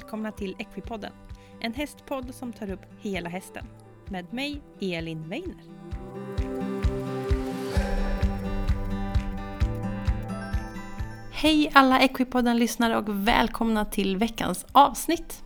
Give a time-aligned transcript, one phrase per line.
[0.00, 1.12] välkomna till Equipodden.
[1.60, 3.66] En hästpodd som tar upp hela hästen.
[4.08, 5.56] Med mig, Elin Weiner.
[11.32, 15.42] Hej alla Equipodden-lyssnare och välkomna till veckans avsnitt.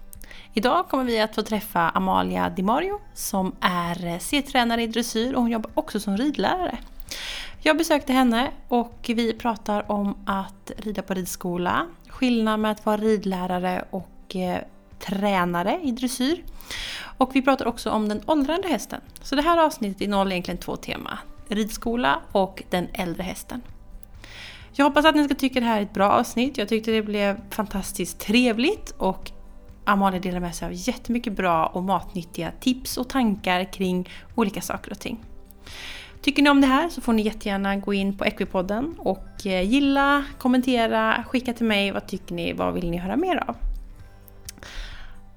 [0.52, 5.42] Idag kommer vi att få träffa Amalia Di Mario som är C-tränare i dressyr och
[5.42, 6.78] hon jobbar också som ridlärare.
[7.62, 12.96] Jag besökte henne och vi pratar om att rida på ridskola, skillnad med att vara
[12.96, 16.44] ridlärare och och tränare i dressyr.
[17.18, 19.00] Och vi pratar också om den åldrande hästen.
[19.22, 21.16] Så det här avsnittet innehåller egentligen två teman.
[21.48, 23.62] Ridskola och den äldre hästen.
[24.72, 26.58] Jag hoppas att ni ska tycka det här är ett bra avsnitt.
[26.58, 29.30] Jag tyckte det blev fantastiskt trevligt och
[29.84, 34.90] Amalia delar med sig av jättemycket bra och matnyttiga tips och tankar kring olika saker
[34.90, 35.24] och ting.
[36.22, 39.70] Tycker ni om det här så får ni jättegärna gå in på Equipodden och eh,
[39.70, 43.56] gilla, kommentera, skicka till mig vad tycker ni, vad vill ni höra mer av?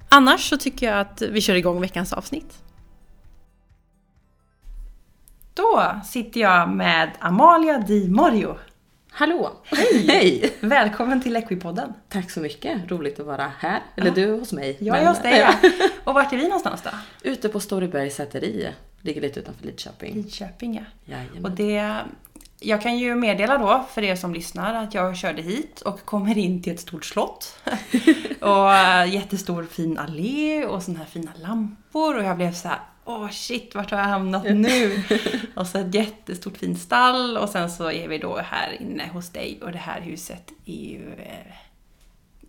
[0.09, 2.57] Annars så tycker jag att vi kör igång veckans avsnitt.
[5.53, 8.57] Då sitter jag med Amalia Di Mario.
[9.11, 9.51] Hallå!
[9.63, 10.05] Hej!
[10.07, 10.53] Hej!
[10.59, 11.93] Välkommen till Equipodden.
[12.09, 13.81] Tack så mycket, roligt att vara här.
[13.95, 14.13] Eller Ja.
[14.13, 14.77] du hos mig.
[14.79, 15.69] Jag är men- hos dig ja.
[16.03, 16.89] Och vart är vi någonstans då?
[17.29, 18.69] Ute på Storybergs säteri,
[19.01, 20.13] ligger lite utanför Lidköping.
[20.15, 21.13] Lidköping ja.
[21.15, 21.45] Jajamän.
[21.45, 21.95] Och det,
[22.59, 26.37] jag kan ju meddela då för er som lyssnar att jag körde hit och kommer
[26.37, 27.59] in till ett stort slott.
[28.41, 32.79] och äh, jättestor fin allé och såna här fina lampor och jag blev så här.
[33.05, 35.03] Åh shit, vart har jag hamnat nu?
[35.55, 39.29] och så ett jättestort fint stall och sen så är vi då här inne hos
[39.29, 41.53] dig och det här huset är ju eh,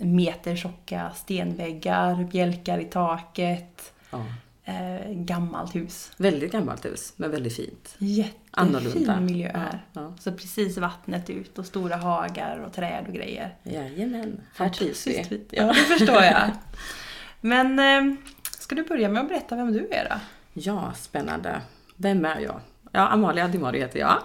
[0.07, 4.25] metertjocka stenväggar, bjälkar i taket, Ja.
[4.69, 6.13] Eh, gammalt hus.
[6.17, 7.95] Väldigt gammalt hus, men väldigt fint.
[7.99, 9.21] Jättefin Annorlunda.
[9.21, 9.85] miljö Ja, här.
[9.93, 10.15] ja.
[10.21, 13.57] Så precis vattnet ut och stora hagar och träd och grejer.
[13.63, 15.47] Jajamän, här trivs vi.
[15.51, 16.51] Ja, det förstår jag.
[17.41, 18.15] Men eh,
[18.59, 20.17] ska du börja med att berätta vem du är då?
[20.53, 21.61] Ja, spännande.
[21.97, 22.61] Vem är jag?
[22.93, 24.19] Ja, Amalia Di Mario heter jag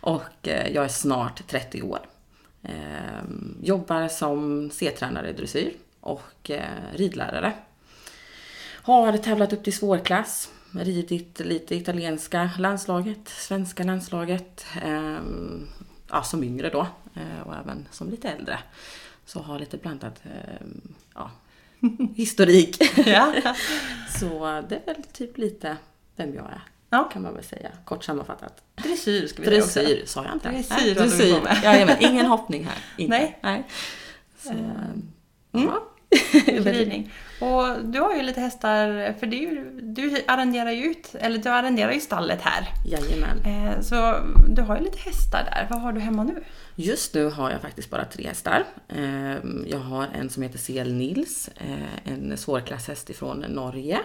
[0.00, 1.98] och eh, jag är snart 30 år.
[2.62, 2.72] Eh,
[3.62, 6.60] jobbar som C-tränare i dressyr och eh,
[6.94, 7.52] ridlärare.
[8.86, 15.18] Har tävlat upp till svårklass, ridit lite italienska landslaget, svenska landslaget, eh,
[16.10, 18.58] ja, som yngre då eh, och även som lite äldre.
[19.24, 20.66] Så har lite blandat eh,
[21.14, 21.30] ja,
[22.14, 22.76] historik.
[23.06, 23.32] Ja.
[24.20, 25.76] Så det är väl typ lite
[26.16, 26.62] vem jag är.
[26.90, 27.04] Ja.
[27.12, 28.62] Kan man väl säga, kort sammanfattat.
[28.74, 29.48] Dressyr ska vi.
[29.48, 30.50] Dressyr sa jag inte.
[30.94, 31.60] Dressyr Nej, med.
[31.64, 32.78] Jajamän, ingen hoppning här.
[32.96, 33.18] Inte.
[33.18, 33.38] Nej.
[33.42, 33.64] Nej.
[34.38, 34.50] Så,
[35.52, 35.68] Mm.
[35.68, 35.88] ja.
[36.72, 37.12] Ridning.
[37.40, 41.92] Och du har ju lite hästar, för ju, du arrenderar ju ut, eller du arrenderar
[41.92, 42.68] ju stallet här.
[42.86, 43.38] Jajamän.
[43.44, 44.14] Eh, så
[44.48, 45.66] du har ju lite hästar där.
[45.70, 46.44] Vad har du hemma nu?
[46.76, 48.64] Just nu har jag faktiskt bara tre hästar.
[48.88, 53.98] Ehm, Jag har en som heter CL Nils, eh, en svårklasshäst ifrån Norge.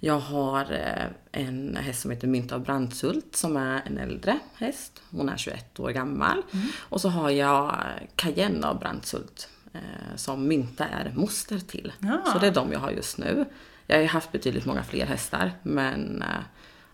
[0.00, 5.02] Jag har eh, en häst som heter Mynt av Brandshult som är en äldre häst.
[5.10, 6.42] Hon är 21 år gammal.
[6.78, 7.76] Och så har jag
[8.16, 9.51] Cayenne av Brandshult eh,
[10.16, 11.92] som Mynta är moster till.
[11.98, 12.22] Ja.
[12.32, 13.44] Så det är de jag har just nu.
[13.86, 16.28] Jag har ju haft betydligt många fler hästar men eh,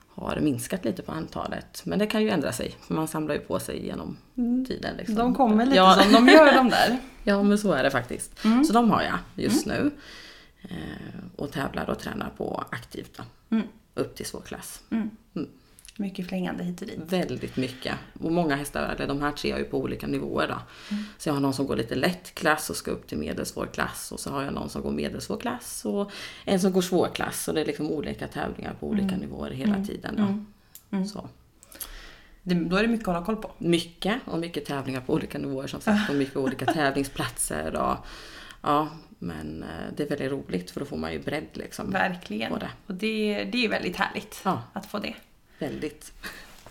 [0.09, 1.83] har minskat lite på antalet.
[1.85, 4.17] Men det kan ju ändra sig, för man samlar ju på sig genom
[4.69, 4.97] tiden.
[4.97, 5.15] Liksom.
[5.15, 6.03] De kommer lite ja.
[6.03, 6.99] som de gör de där.
[7.25, 8.45] Ja, men så är det faktiskt.
[8.45, 8.65] Mm.
[8.65, 9.91] Så de har jag just nu.
[10.63, 13.57] Eh, och tävlar och tränar på aktivt då.
[13.57, 13.69] Mm.
[13.95, 14.81] Upp till svår klass.
[16.01, 16.99] Mycket flängande hit och dit.
[17.13, 17.95] Väldigt mycket.
[18.21, 20.59] Och många hästar, eller de här tre är ju på olika nivåer då.
[20.95, 21.05] Mm.
[21.19, 24.13] Så jag har någon som går lite lätt klass och ska upp till medelsvår klass.
[24.13, 26.11] Och så har jag någon som går medelsvår klass och
[26.45, 27.49] en som går svår klass.
[27.49, 29.21] Och det är liksom olika tävlingar på olika Mm.
[29.21, 30.45] nivåer hela tiden
[30.91, 31.05] då.
[31.05, 31.29] Så.
[32.43, 33.51] Det, då är det mycket att hålla koll på.
[33.59, 37.77] Mycket och mycket tävlingar på olika nivåer som sagt och mycket olika tävlingsplatser.
[37.77, 37.97] Och,
[38.63, 38.89] ja,
[39.19, 41.91] men eh, det är väldigt roligt för då får man ju bredd liksom.
[41.91, 42.53] Verkligen.
[42.53, 42.71] På det.
[42.87, 44.63] Och det, det är väldigt härligt Ja.
[44.73, 45.15] att få det.
[45.59, 46.13] Väldigt.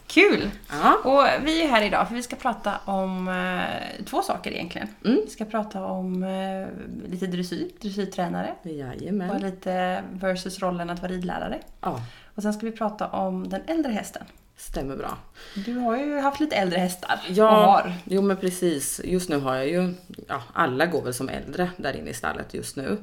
[0.07, 0.49] Kul!
[0.69, 0.97] Ja.
[1.03, 4.87] Och vi är här idag för vi ska prata om eh, två saker egentligen.
[5.05, 5.19] Mm.
[5.25, 6.67] Vi ska prata om eh,
[7.11, 8.55] lite dressyr, dressyrtränare.
[8.63, 9.41] Och Jajamän.
[9.41, 11.59] lite versus rollen att vara ridlärare.
[11.81, 12.01] Ja,
[12.35, 14.23] Och sen ska vi prata om den äldre hästen.
[14.57, 15.17] stämmer bra.
[15.55, 17.19] Du har ju haft lite äldre hästar.
[17.29, 17.93] Och Ja, har.
[18.05, 19.01] jo men precis.
[19.03, 19.93] Just nu har jag ju,
[20.27, 22.97] ja alla går väl som äldre där inne i stallet just nu.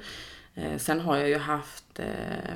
[0.55, 2.07] Eh, sen har jag ju haft eh,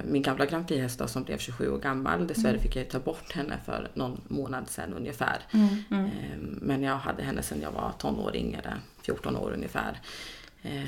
[0.05, 2.27] min gamla Grand Prix-häst som blev 27 år gammal.
[2.27, 5.39] Dessvärre fick jag ta bort henne för någon månad sedan ungefär.
[5.51, 10.01] Mm, Eh, men jag hade henne sedan jag var tonåring, eller 14 år ungefär.
[10.63, 10.83] Eh,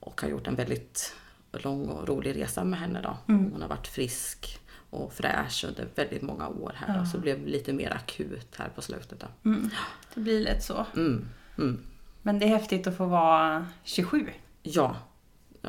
[0.00, 1.14] och har gjort en väldigt
[1.52, 3.16] lång och rolig resa med henne då.
[3.52, 4.58] Hon har varit frisk
[4.90, 8.68] och fräsch under väldigt många år här då, så det blev lite mer akut här
[8.74, 9.50] på slutet då.
[9.50, 9.70] Mm.
[10.14, 10.86] Det blir lätt så.
[10.96, 11.28] Mm,
[11.58, 11.80] mm.
[12.22, 14.28] Men det är häftigt att få vara 27.
[14.62, 14.96] Ja, ja,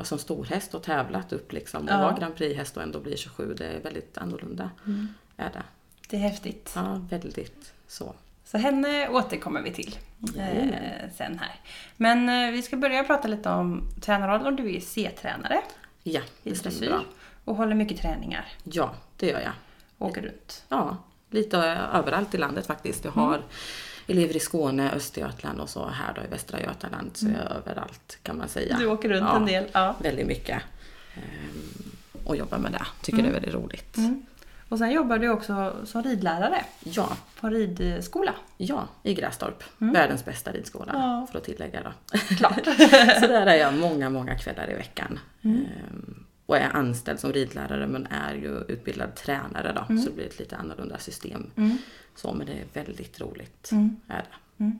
[0.02, 1.82] som storhäst och tävlat upp liksom.
[1.84, 1.98] Och Ja.
[1.98, 4.70] vara Grand Prix-häst och ändå bli 27, det är väldigt annorlunda.
[5.36, 5.62] Är det.
[6.08, 6.72] Det är häftigt.
[6.76, 8.14] Ja, väldigt så.
[8.44, 9.98] Så henne återkommer vi till
[10.38, 11.60] eh, sen här.
[11.96, 15.60] Men eh, vi ska börja prata lite om tränarroll och du är C-tränare
[16.02, 17.00] Ja, det stämmer bra.
[17.44, 18.44] och håller mycket träningar.
[18.64, 19.52] Ja, det gör jag.
[19.98, 20.64] Åker runt.
[20.68, 20.96] Ja,
[21.30, 21.58] lite
[21.92, 23.04] överallt i landet faktiskt.
[23.04, 23.42] Jag har
[24.06, 27.10] elever i Skåne, Östergötland och så här då i Västra Götaland.
[27.16, 28.76] Så jag är överallt kan man säga.
[28.78, 29.64] Du åker runt ja, en del.
[29.72, 29.96] Ja.
[30.02, 30.62] Väldigt mycket.
[31.14, 31.90] Ehm,
[32.24, 32.86] och jobbar med det.
[33.02, 33.96] Tycker det är väldigt roligt.
[33.96, 34.26] Mm.
[34.68, 38.34] Och sen jobbar du också som ridlärare Ja, på ridskola.
[38.56, 39.62] ja, i Grästorp.
[39.78, 41.02] Världens bästa ridskola, Mm.
[41.02, 41.26] Ja.
[41.32, 42.18] för att tillägga då.
[42.36, 42.64] Klart.
[43.20, 45.18] så där är jag många, många kvällar i veckan.
[45.42, 49.96] Ehm, och är anställd som ridlärare men är ju utbildad tränare då.
[49.96, 51.50] Så det blir ett lite annorlunda system.
[52.16, 53.70] Så, men det är väldigt roligt.
[54.08, 54.72] Är det.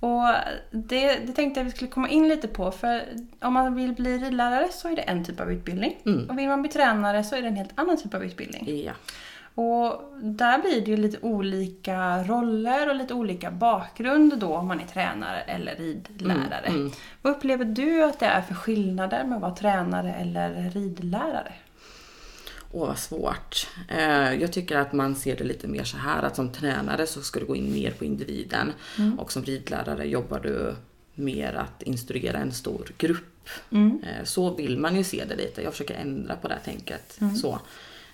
[0.00, 0.34] Och
[0.70, 2.70] det, det tänkte jag vi skulle komma in lite på.
[2.70, 3.02] För
[3.40, 5.96] om man vill bli ridlärare så är det en typ av utbildning.
[6.06, 6.30] Mm.
[6.30, 8.84] Och vill man bli tränare så är det en helt annan typ av utbildning.
[8.84, 8.92] Ja.
[9.54, 14.80] Och där blir det ju lite olika roller och lite olika bakgrund då om man
[14.80, 16.66] är tränare eller ridlärare.
[16.66, 16.92] Mm, mm.
[17.22, 21.52] Vad upplever du att det är för skillnader med att vara tränare eller ridlärare?
[22.76, 23.68] Åh, vad svårt.
[23.88, 27.22] Eh, Jag tycker att man ser det lite mer så här att som tränare så
[27.22, 28.72] ska du gå in mer på individen
[29.18, 30.74] och som ridlärare jobbar du
[31.14, 33.48] mer att instruera en stor grupp.
[34.02, 35.62] Eh, Så vill man ju se det lite.
[35.62, 37.18] Jag försöker ändra på det här tänket.
[37.40, 37.60] Så.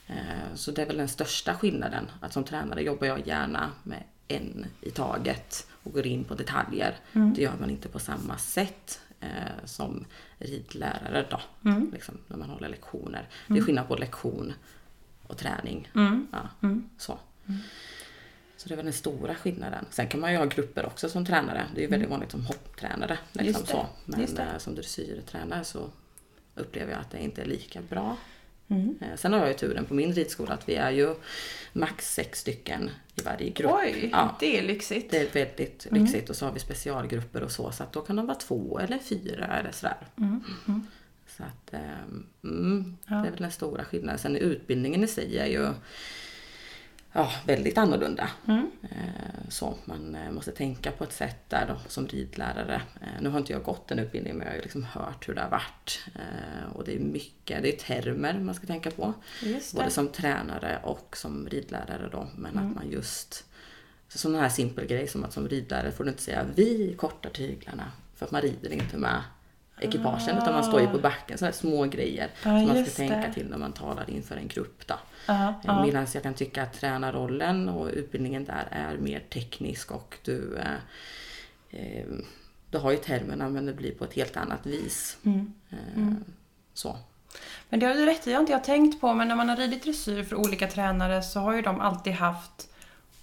[0.07, 0.15] Eh,
[0.55, 2.11] så det är väl den största skillnaden.
[2.21, 6.97] Att som tränare jobbar jag gärna med en i taget och går in på detaljer.
[7.13, 10.05] Det gör man inte på samma sätt eh, som
[10.39, 11.41] ridlärare då.
[11.93, 13.29] Liksom, när man håller lektioner.
[13.47, 14.53] Det är skillnad på lektion
[15.27, 15.91] och träning.
[16.33, 16.49] Ja,
[16.99, 17.19] så.
[18.57, 19.85] Så det är väl den stora skillnaden.
[19.91, 21.67] Sen kan man ju ha grupper också som tränare.
[21.75, 23.19] Det är ju väldigt vanligt som hopptränare.
[23.33, 23.87] Liksom så.
[24.05, 25.91] Men eh, som dressyrtränare så
[26.55, 28.17] upplever jag att det inte är lika bra.
[28.73, 28.99] Mm.
[29.01, 31.15] Eh, Sen har jag ju turen på min ridskola att vi är ju
[31.73, 33.73] max sex stycken i varje grupp.
[33.75, 35.11] Oj, Ja, det är lyxigt.
[35.11, 37.73] det är väldigt lyxigt och så har vi specialgrupper och så.
[37.73, 39.97] Så att då kan de vara två eller fyra eller sådär.
[41.37, 44.19] Så att, ehm, mm, det är väl den stora skillnaden.
[44.19, 45.69] Sen utbildningen i sig är ju
[47.13, 48.31] ja, väldigt annorlunda.
[48.83, 52.83] Eh, Så man eh, måste tänka på ett sätt där då, som ridlärare.
[53.01, 55.41] Eh, Nu har inte jag gått den utbildningen men jag har liksom hört hur det
[55.41, 56.01] har varit.
[56.75, 59.15] Och det är mycket, det är termer man ska tänka på.
[59.75, 62.29] Både som tränare och som ridlärare då.
[62.37, 63.45] Men att man just...
[64.09, 67.31] Så sån här simpel grej som att som ridlärare får du inte säga vi kortar
[67.31, 67.93] tyglarna.
[68.17, 69.23] För att man rider inte med
[69.83, 71.39] ekipagen utan man står ju på backen.
[71.39, 73.33] Sådana små grejer Ja, som man ska tänka det.
[73.33, 74.87] till när man talar inför en grupp.
[74.87, 74.95] Då.
[75.27, 75.85] Ja, ja.
[75.85, 81.81] Medan jag kan tycka att tränarrollen och utbildningen där är mer teknisk och du, eh,
[81.81, 82.07] eh,
[82.71, 85.17] du har ju termerna men det blir på ett helt annat vis.
[85.25, 85.53] Mm.
[85.71, 86.13] Eh,
[86.75, 86.97] Så.
[87.69, 89.15] Men det har du rätt i, det har inte jag tänkt på.
[89.15, 92.69] Men när man har ridit dressyr för olika tränare så har ju de alltid haft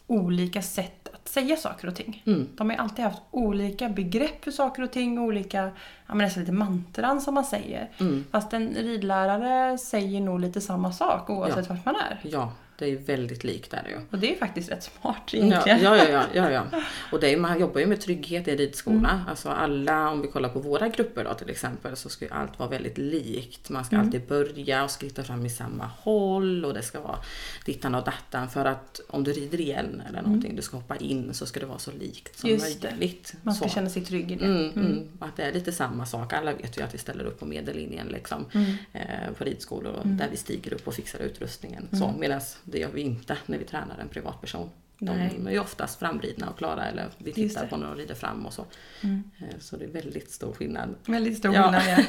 [0.08, 0.99] olika sätt
[1.30, 2.24] säga saker och ting.
[2.26, 2.48] Mm.
[2.56, 5.64] De har ju alltid haft olika begrepp för saker och ting, olika,
[6.08, 7.90] ja men nästan lite mantran som man säger.
[8.00, 8.26] Mm.
[8.32, 11.74] Fast en ridlärare säger nog lite samma sak oavsett Ja.
[11.76, 12.20] vart man är.
[12.24, 13.98] Ja, det är väldigt likt där ju.
[14.12, 15.82] Och det är faktiskt rätt smart Ja, egentligen.
[15.84, 16.64] ja, ja, ja, ja.
[17.12, 19.10] Och det är, man jobbar ju med trygghet i en ridskola.
[19.10, 19.28] Mm.
[19.30, 22.60] Alltså alla, om vi kollar på våra grupper då till exempel, så ska ju allt
[22.60, 23.70] vara väldigt likt.
[23.70, 24.06] Man ska Mm.
[24.08, 27.20] alltid börja och skritta fram i samma håll och det ska vara
[27.66, 28.50] dittan och dattan.
[28.50, 31.66] För att om du rider igen eller någonting, du ska hoppa in, så ska det
[31.66, 32.62] vara så likt som Mm.
[32.62, 33.34] Just möjligt.
[33.44, 33.74] Man ska så.
[33.76, 34.46] känna sig trygg i det.
[34.46, 35.08] Mm, mm.
[35.20, 36.34] Att det är lite samma sak.
[36.34, 38.74] Alla vet ju att vi ställer upp på medellinjen liksom, Mm.
[38.94, 41.88] eh, på ridskolor och där vi stiger upp och fixar utrustningen.
[41.92, 44.70] Så, Medan det gör vi inte när vi tränar en privatperson.
[45.02, 45.34] Nej.
[45.38, 48.46] De är ju oftast framridna och klara eller vi tittar på när de rider fram
[48.46, 48.66] och så.
[49.04, 50.96] Eh, Så det är väldigt stor skillnad.
[51.06, 51.64] Väldigt stor Ja.
[51.64, 52.06] skillnad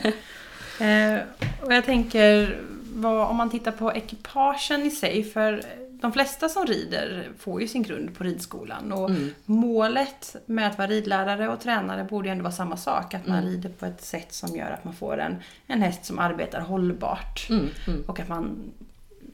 [0.78, 0.86] ja.
[0.86, 1.20] eh,
[1.62, 2.60] och jag tänker,
[2.94, 7.68] vad, om man tittar på ekipagen i sig, för de flesta som rider får ju
[7.68, 8.92] sin grund på ridskolan.
[8.92, 9.34] Och Mm.
[9.44, 13.14] målet med att vara ridlärare och tränare borde ju ändå vara samma sak.
[13.14, 13.50] Att man Mm.
[13.50, 15.36] rider på ett sätt som gör att man får en,
[15.66, 17.46] en häst som arbetar hållbart.
[17.50, 18.72] Mm, mm, Och att man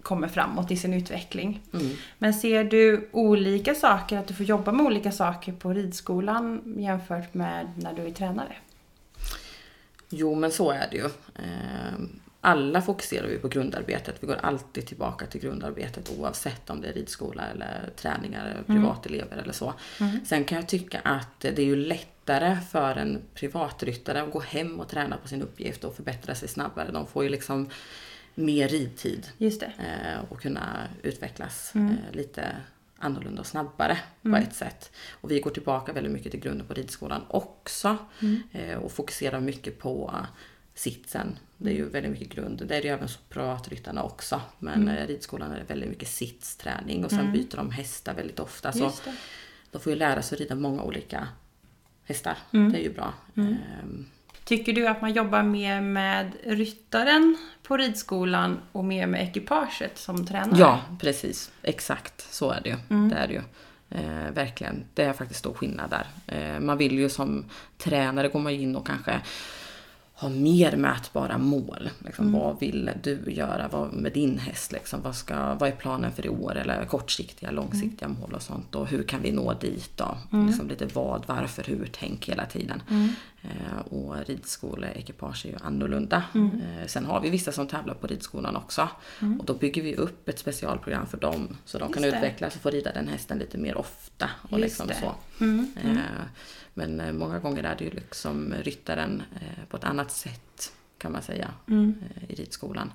[0.07, 1.61] kommer framåt i sin utveckling.
[1.73, 1.91] mm.
[2.19, 7.35] Men ser du olika saker, att du får jobba med olika saker på ridskolan jämfört
[7.35, 8.57] med när du är tränare?
[10.09, 11.05] Jo men så är det ju.
[11.35, 11.99] Eh,
[12.41, 14.17] Alla fokuserar vi på grundarbetet.
[14.21, 19.37] Vi går alltid tillbaka till grundarbetet oavsett om det är ridskola eller träningar, eller privatelever
[19.37, 19.75] eller så.
[20.25, 24.81] Sen kan jag tycka att det är ju lättare för en privatryttare att gå hem
[24.81, 26.91] och träna på sin uppgift och förbättra sig snabbare.
[26.93, 27.71] De får ju liksom
[28.37, 29.73] mer ridtid Just det.
[29.79, 32.57] eh, och kunna utvecklas eh, lite
[32.99, 34.91] annorlunda och snabbare på ett sätt.
[35.11, 37.97] Och vi går tillbaka väldigt mycket till grunden på ridskolan också
[38.53, 40.15] eh, och fokuserar mycket på
[40.75, 41.39] sitsen.
[41.57, 42.63] Det är ju väldigt mycket grund.
[42.67, 44.41] Det är det ju även så pratryttarna också.
[44.59, 45.07] Men mm.
[45.07, 47.33] ridskolan är väldigt mycket sitsträning och sen mm.
[47.33, 48.73] byter de hästar väldigt ofta.
[48.73, 48.93] Så
[49.71, 51.29] de får ju lära sig att rida många olika
[52.05, 52.39] hästar.
[52.53, 52.73] Mm.
[52.73, 53.15] Det är ju bra.
[54.51, 54.59] Mm.
[54.59, 60.27] Tycker du att man jobbar mer med ryttaren på ridskolan och mer med ekipaget som
[60.27, 60.59] tränare?
[60.59, 61.53] Ja, precis.
[61.63, 62.77] Exakt så är det ju.
[62.91, 63.09] Mm.
[63.09, 63.43] Det är det ju.
[63.91, 64.85] Eh, verkligen.
[64.95, 66.07] Det är faktiskt stor skillnad där.
[66.27, 67.45] Eh, man vill ju som
[67.79, 69.21] tränare gå in och kanske
[70.19, 71.91] ha mer mätbara mål.
[71.99, 72.41] Liksom, mm.
[72.41, 74.73] Vad vill du göra vad, med din häst?
[74.73, 76.57] Liksom, vad, ska, vad är planen för i år?
[76.57, 78.21] Eller kortsiktiga, långsiktiga mm.
[78.21, 78.75] mål och sånt.
[78.75, 80.19] Och hur kan vi nå dit då?
[80.33, 80.47] Mm.
[80.47, 82.83] Liksom lite vad, varför, hur, tänk hela tiden.
[83.47, 83.67] Mm.
[83.67, 86.23] Eh, och ridskoleekipage är ju annorlunda.
[86.35, 86.61] Mm.
[86.61, 88.89] Eh, sen har vi vissa som tävlar på ridskolan också.
[89.23, 89.41] Mm.
[89.41, 91.57] Och då bygger vi upp ett specialprogram för dem.
[91.65, 94.31] Så de kan utvecklas och få rida den hästen lite mer ofta.
[94.51, 95.15] Och liksom så.
[95.45, 95.97] Eh,
[96.75, 99.23] men eh, många gånger är det ju liksom ryttaren
[99.69, 101.95] på ett annat sätt kan man säga mm.
[102.29, 102.93] I ridskolan.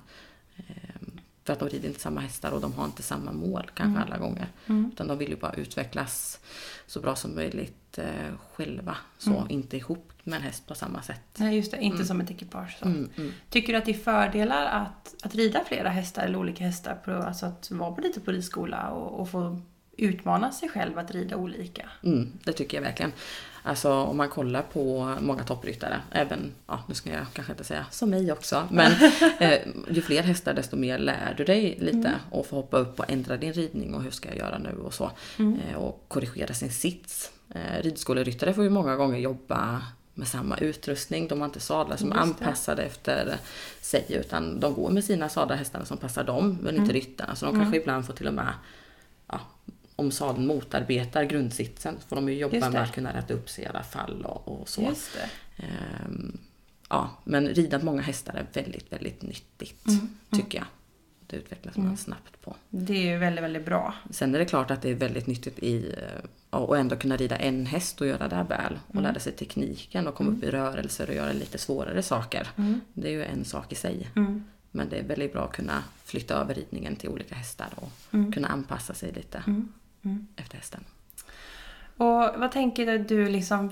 [1.44, 4.02] För att de rider inte samma hästar och de har inte samma mål kanske mm.
[4.02, 4.46] alla gånger.
[4.66, 4.90] Mm.
[4.92, 6.40] Utan de vill ju bara utvecklas
[6.86, 8.96] så bra som möjligt eh, själva.
[9.18, 9.50] Så mm.
[9.50, 11.20] inte ihop med en häst på samma sätt.
[11.36, 12.06] Nej just det, inte mm.
[12.06, 12.78] som ett ekipage.
[12.82, 13.32] Mm, mm.
[13.50, 16.94] Tycker du att det är fördelar att, att rida flera hästar eller olika hästar?
[16.94, 19.60] På, alltså att vara på lite på ridskola och, och få
[19.96, 21.90] utmana sig själv att rida olika?
[22.02, 23.12] Mm, det tycker jag verkligen.
[23.62, 27.86] Alltså om man kollar på många toppryttare, även, ja nu ska jag kanske inte säga
[27.90, 28.92] som mig också, men
[29.38, 29.58] eh,
[29.90, 32.20] ju fler hästar desto mer lär du dig lite mm.
[32.30, 34.94] och får hoppa upp och ändra din ridning och hur ska jag göra nu och
[34.94, 35.10] så.
[35.38, 35.60] Mm.
[35.60, 37.30] Eh, och korrigera sin sits.
[37.54, 39.82] Eh, ridskoleryttare får ju många gånger jobba
[40.14, 41.28] med samma utrustning.
[41.28, 43.36] De har inte sadlar som är anpassade efter
[43.80, 46.92] sig utan de går med sina sadelhästar som passar dem men inte mm.
[46.92, 47.34] ryttarna.
[47.34, 47.80] Så de kanske mm.
[47.80, 48.52] ibland får till och med
[50.02, 53.64] om sadeln motarbetar grundsitsen så får de ju jobba med att kunna rätta upp sig
[53.64, 54.92] i alla fall och, och så.
[55.56, 56.38] Ehm,
[56.88, 60.42] ja, men rida många hästar är väldigt, väldigt nyttigt mm, mm.
[60.42, 60.66] tycker jag.
[61.26, 61.96] Det utvecklas man mm.
[61.96, 62.56] snabbt på.
[62.68, 63.94] Det är ju väldigt, väldigt bra.
[64.10, 65.94] Sen är det klart att det är väldigt nyttigt i
[66.50, 68.78] att ändå kunna rida en häst och göra det väl.
[68.88, 69.04] Och mm.
[69.04, 70.60] lära sig tekniken och komma upp i mm.
[70.60, 72.48] rörelser och göra lite svårare saker.
[72.94, 74.10] Det är ju en sak i sig.
[74.70, 77.92] Men det är väldigt bra att kunna flytta över ridningen till olika hästar och
[78.34, 79.42] kunna anpassa sig lite
[80.04, 80.26] mm.
[80.36, 80.84] efter hästen.
[81.96, 83.70] Och vad tänker du liksom,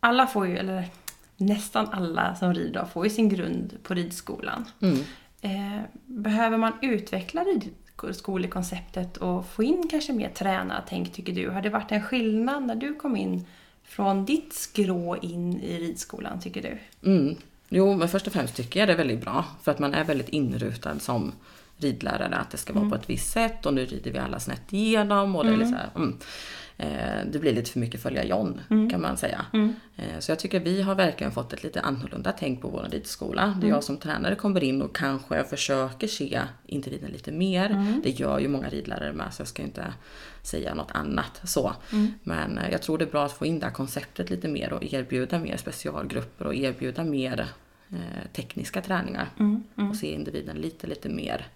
[0.00, 0.88] alla får ju, eller
[1.36, 4.64] nästan alla som rider får ju sin grund på ridskolan.
[4.80, 4.98] Mm.
[5.40, 11.50] Eh, behöver man utveckla ridskolekonceptet och få in kanske mer tränartänk tycker du?
[11.50, 13.46] Har det varit en skillnad när du kom in
[13.84, 16.78] från ditt skrå in i ridskolan tycker du?
[17.10, 17.36] Mm.
[17.68, 19.44] Jo, men först och främst tycker jag det är väldigt bra.
[19.62, 21.32] För att man är väldigt inrutad som
[21.80, 22.90] ridlärare att det ska vara mm.
[22.90, 25.70] på ett visst sätt och nu rider vi alla snett igenom och det, är lite
[25.70, 26.18] så här, mm.
[26.80, 28.90] Eh, det blir lite för mycket följa John mm.
[28.90, 29.46] kan man säga.
[29.52, 29.74] Mm.
[29.96, 33.46] Eh, så jag tycker vi har verkligen fått ett lite annorlunda tänk på vår ridskola.
[33.46, 33.68] Där mm.
[33.68, 37.70] jag som tränare kommer in och kanske försöker se individen lite mer.
[37.70, 38.00] Mm.
[38.04, 39.94] Det gör ju många ridlärare med så jag ska inte
[40.42, 41.72] säga något annat så.
[41.92, 42.12] Mm.
[42.22, 44.72] Men eh, jag tror det är bra att få in det här konceptet lite mer
[44.72, 47.46] och erbjuda mer specialgrupper och erbjuda mer
[48.32, 49.28] tekniska träningar.
[49.38, 49.64] Mm.
[49.90, 51.46] Och se individen lite, lite mer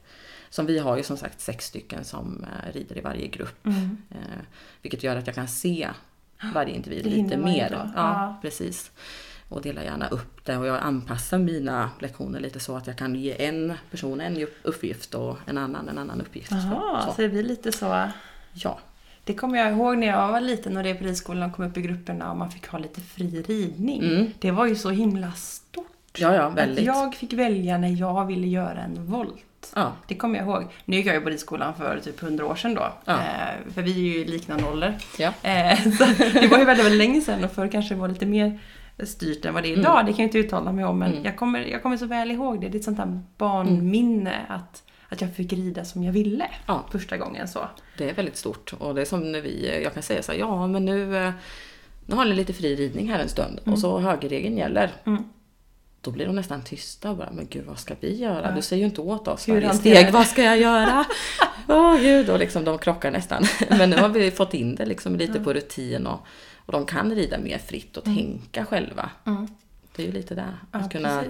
[0.55, 3.67] som vi har ju som sagt sex stycken som eh, rider i varje grupp.
[3.67, 3.97] Mm.
[4.11, 4.41] Eh,
[4.83, 5.89] vilket gör att jag kan se
[6.55, 7.69] varje individ lite mer.
[7.73, 8.91] Ja, ja, precis.
[9.49, 13.15] Och delar gärna upp det och jag anpassar mina lektioner lite så att jag kan
[13.15, 16.53] ge en person en uppgift och en annan en annan uppgift.
[16.53, 17.13] Aha, så.
[17.13, 18.09] så det blir lite så?
[18.53, 18.79] Ja.
[19.25, 21.83] Det kommer jag ihåg när jag var liten och det på ridskolan kom upp i
[21.83, 24.05] grupperna och man fick ha lite fri ridning.
[24.05, 24.31] Mm.
[24.39, 26.19] Det var ju så himla stort.
[26.19, 26.89] Ja, ja, väldigt.
[26.89, 29.45] Att jag fick välja när jag ville göra en volt.
[29.75, 29.93] Ja.
[30.07, 30.65] Det kommer jag ihåg.
[30.85, 32.93] Nu gick jag ju på ridskolan för typ 100 år sedan då.
[33.05, 33.13] Ja.
[33.13, 34.99] Eh, för vi är ju i liknande ålder.
[35.19, 35.33] Ja.
[35.43, 36.05] Eh, så
[36.41, 38.59] det var ju väldigt, väldigt länge sedan och förr kanske det var lite mer
[38.99, 40.01] styrt än vad det är idag.
[40.01, 40.07] Mm.
[40.07, 41.25] Det kan jag inte uttala mig om men mm.
[41.25, 42.69] jag, kommer, jag kommer så väl ihåg det.
[42.69, 44.45] Det är ett sånt här barnminne mm.
[44.49, 46.85] att, att jag fick rida som jag ville ja.
[46.91, 47.49] första gången.
[47.49, 47.69] så.
[47.99, 50.39] Det är väldigt stort och det är som när vi, jag kan säga så här,
[50.39, 51.33] ja men nu, eh,
[52.07, 53.77] nu har ni lite fri ridning här en stund och mm.
[53.77, 54.91] så högerregeln gäller.
[55.07, 55.25] Mm.
[56.05, 58.49] Då blir de nästan tysta och bara, men gud vad ska vi göra?
[58.49, 58.55] Ja.
[58.55, 61.05] Du säger ju inte åt oss varje steg, vad ska jag göra?
[61.69, 63.45] Åh oh, gud, och liksom de krockar nästan.
[63.69, 67.15] Men nu har vi fått in det liksom lite på rutin och, och de kan
[67.15, 68.19] rida mer fritt och mm.
[68.19, 69.11] tänka själva.
[69.27, 69.49] Mm.
[69.97, 70.59] Det är ju lite där.
[70.71, 71.25] Att ja, kunna,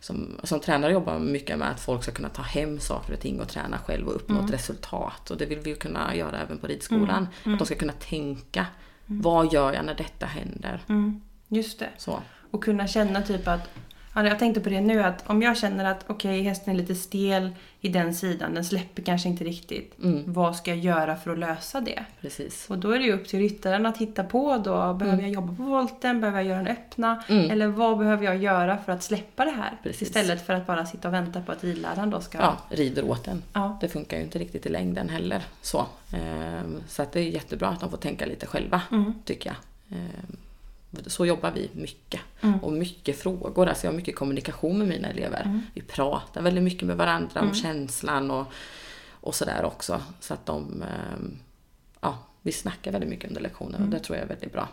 [0.00, 3.40] som, som tränare jobbar mycket med att folk ska kunna ta hem saker och ting
[3.40, 4.46] och träna själv och uppnå mm.
[4.46, 5.30] ett resultat.
[5.30, 7.08] Och det vill vi ju kunna göra även på ridskolan.
[7.08, 7.26] Mm.
[7.26, 7.66] Att de mm.
[7.66, 8.66] ska kunna tänka,
[9.06, 10.80] vad gör jag när detta händer?
[11.48, 11.88] Just det.
[11.96, 12.20] Så.
[12.50, 13.68] Och kunna känna typ att
[14.14, 16.94] Ja, jag tänkte på det nu att om jag känner att okej, hästen är lite
[16.94, 19.98] stel i den sidan, den släpper kanske inte riktigt.
[20.02, 20.32] Mm.
[20.32, 22.04] Vad ska jag göra för att lösa det?
[22.20, 22.66] Precis.
[22.70, 24.94] Och då är det ju upp till ryttaren att hitta på då.
[24.94, 26.20] Behöver jag jobba på volten?
[26.20, 27.24] Behöver jag göra den öppna?
[27.28, 27.50] Mm.
[27.50, 29.72] Eller vad behöver jag göra för att släppa det här?
[29.82, 30.02] Precis.
[30.08, 32.38] Istället för att bara sitta och vänta på att ridläraren då ska...
[32.38, 33.42] Ja, rider åt den.
[33.52, 33.78] Ja.
[33.80, 35.42] Det funkar ju inte riktigt i längden heller.
[35.62, 39.12] Så, Ehm, så att det är jättebra att de får tänka lite själva, Mm.
[39.24, 39.56] tycker jag.
[41.06, 42.20] Så jobbar vi mycket.
[42.40, 42.58] Mm.
[42.58, 43.68] Och mycket frågor.
[43.68, 45.60] Alltså jag har mycket kommunikation med mina elever.
[45.74, 47.48] Vi pratar väldigt mycket med varandra Mm.
[47.48, 48.46] om känslan och,
[49.10, 50.00] och sådär också.
[50.20, 50.82] Så att de...
[50.82, 51.38] ehm,
[52.00, 54.68] Ja, vi snackar väldigt mycket under lektionen och det tror jag är väldigt bra.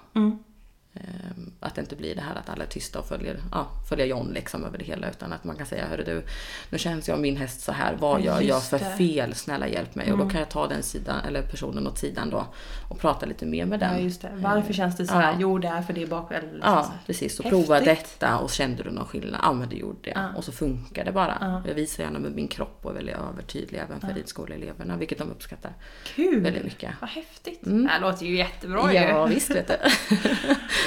[0.93, 1.07] Mm.
[1.37, 4.05] Ehm, Att det inte blir det här att alla är tysta och följer, ja, följer
[4.05, 5.09] John liksom över det hela.
[5.09, 6.23] Utan att man kan säga, hörru du,
[6.69, 7.95] nu känns jag min häst så här.
[7.99, 9.35] Vad Ja, gör jag för fel?
[9.35, 10.11] Snälla hjälp mig.
[10.11, 12.45] Och då kan jag ta den sidan, eller personen åt sidan då
[12.89, 13.93] och prata lite mer med den.
[13.93, 14.31] Ja, just det.
[14.35, 15.31] Varför känns det så här?
[15.31, 15.37] Ja.
[15.39, 16.31] Jo, det är för det är bak...
[16.31, 17.39] Eller liksom Ja, precis.
[17.39, 17.67] Och Häftigt.
[17.67, 19.39] prova detta och kände du någon skillnad?
[19.43, 20.17] Ja, men det gjorde jag.
[20.17, 20.29] Ja.
[20.37, 21.37] Och så funkar det bara.
[21.41, 21.61] Ja.
[21.67, 25.31] Jag visar gärna med min kropp och är väldigt övertydlig även för ridskoleeleverna, vilket de
[25.31, 26.39] uppskattar Kul!
[26.41, 26.91] väldigt mycket.
[27.01, 27.65] Vad häftigt.
[27.65, 27.83] Mm.
[27.83, 29.33] Det här låter ju jättebra Ja, ju.
[29.33, 29.75] visst vet du.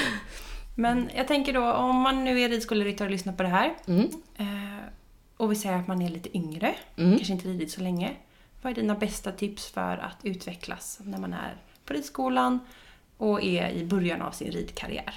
[0.75, 3.73] Men jag tänker då, om man nu är ridskoleryttare och lyssnar på det här.
[3.87, 4.09] Mm.
[4.37, 4.85] Eh,
[5.37, 7.17] och vi säger att man är lite yngre, Mm.
[7.17, 8.11] kanske inte ridit så länge.
[8.61, 12.59] Vad är dina bästa tips för att utvecklas när man är på ridskolan
[13.17, 15.13] och är i början av sin ridkarriär?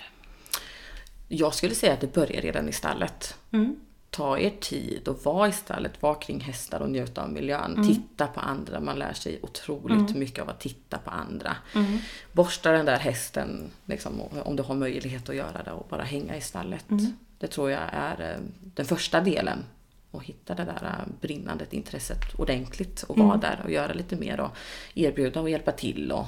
[1.28, 3.36] Jag skulle säga att det börjar redan i stallet.
[3.52, 3.76] Mm.
[4.10, 7.72] Ta er tid och vara i stallet, vara kring hästar och njuta av miljön.
[7.74, 7.88] Mm.
[7.88, 11.56] Titta på andra, man lär sig otroligt mycket av att titta på andra.
[11.74, 11.98] Mm.
[12.32, 16.36] Borsta den där hästen, liksom, om du har möjlighet att göra det och bara hänga
[16.36, 16.90] i stallet.
[16.90, 17.06] Mm.
[17.38, 19.64] Det tror jag är eh, den första delen.
[20.10, 23.40] Och hitta det där eh, brinnandet intresset ordentligt och vara Mm.
[23.40, 24.50] där och göra lite mer och
[24.94, 26.26] erbjuda och hjälpa till och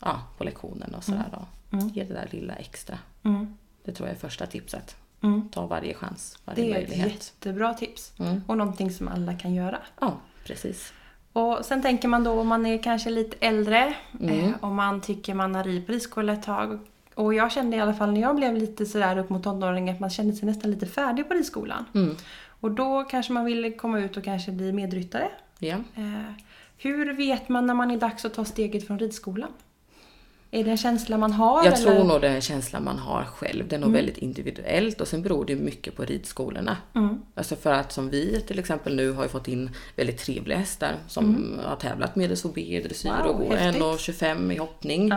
[0.00, 1.28] ja, på lektionen och sådär.
[1.32, 1.88] Och Mm.
[1.88, 2.98] Ge det där lilla extra.
[3.22, 3.56] Mm.
[3.84, 4.96] Det tror jag är första tipset.
[5.22, 5.48] Mm.
[5.48, 7.12] Ta varje chans, varje Det är ett möjlighet.
[7.12, 8.12] jättebra tips.
[8.18, 8.40] Mm.
[8.46, 9.78] Och någonting som alla kan göra.
[10.00, 10.92] Ja, precis.
[11.32, 14.40] Och sen tänker man då om man är kanske lite äldre, Mm.
[14.40, 16.78] eh, om man tycker man har ridit på ridskola ett tag.
[17.14, 20.00] Och jag kände i alla fall när jag blev lite sådär upp mot tonåring att
[20.00, 21.84] man kände sig nästan lite färdig på ridskolan.
[21.94, 22.16] Mm.
[22.60, 25.30] Och då kanske man vill komma ut och kanske bli medryttare.
[25.58, 25.76] Ja.
[25.96, 26.32] Eh,
[26.78, 29.50] hur vet man när man är dags att ta steget från ridskolan?
[30.52, 31.64] Är det en känsla man har?
[31.64, 31.76] Jag eller?
[31.76, 33.68] tror nog det är en känsla man har själv.
[33.68, 36.76] Det är nog väldigt individuellt och sen beror det mycket på ridskolorna.
[36.94, 37.22] Mm.
[37.34, 40.94] Alltså för att som vi till exempel nu har ju fått in väldigt trevliga hästar
[41.08, 43.22] som har tävlat med SOB dressyr Mm.
[43.22, 43.82] Wow, och går häftigt.
[43.82, 45.12] 1,25 i hoppning.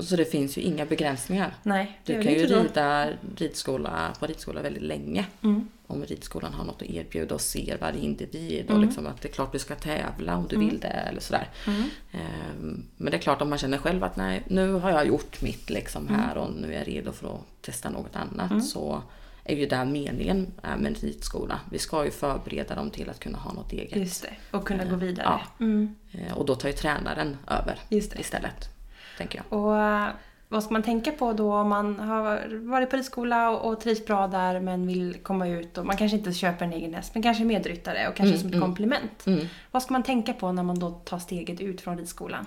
[0.00, 1.54] Så det finns ju inga begränsningar.
[1.62, 5.26] Nej, Du kan ju rida ridskola, på ridskola väldigt länge.
[5.42, 5.68] Mm.
[5.86, 8.82] Om ridskolan har något att erbjuda och ser varje individ och Mm.
[8.86, 11.48] liksom att det är klart du ska tävla om du vill det eller sådär.
[11.66, 11.82] Mm.
[12.12, 15.42] Ehm, Men det är klart om man känner själv att nej, nu har jag gjort
[15.42, 16.20] mitt liksom Mm.
[16.20, 19.02] här och nu är jag redo för att testa något annat så
[19.44, 21.60] är ju där meningen med en ridskola.
[21.70, 23.96] Vi ska ju förbereda dem till att kunna ha något eget.
[23.96, 25.26] Just det, och kunna gå vidare.
[25.58, 25.64] ja.
[25.64, 25.94] Mm.
[26.12, 28.68] Eh, Och då tar ju tränaren över istället.
[29.18, 29.58] Tänker jag.
[29.60, 30.08] Och eh,
[30.48, 34.06] vad ska man tänka på då om man har varit på ridskola och, och trivs
[34.06, 37.22] bra där men vill komma ut och man kanske inte köper en egen häst men
[37.22, 38.66] kanske medryttare och kanske Mm, som ett mm.
[38.68, 39.26] komplement.
[39.26, 39.46] Mm.
[39.70, 42.46] Vad ska man tänka på när man då tar steget ut från ridskolan?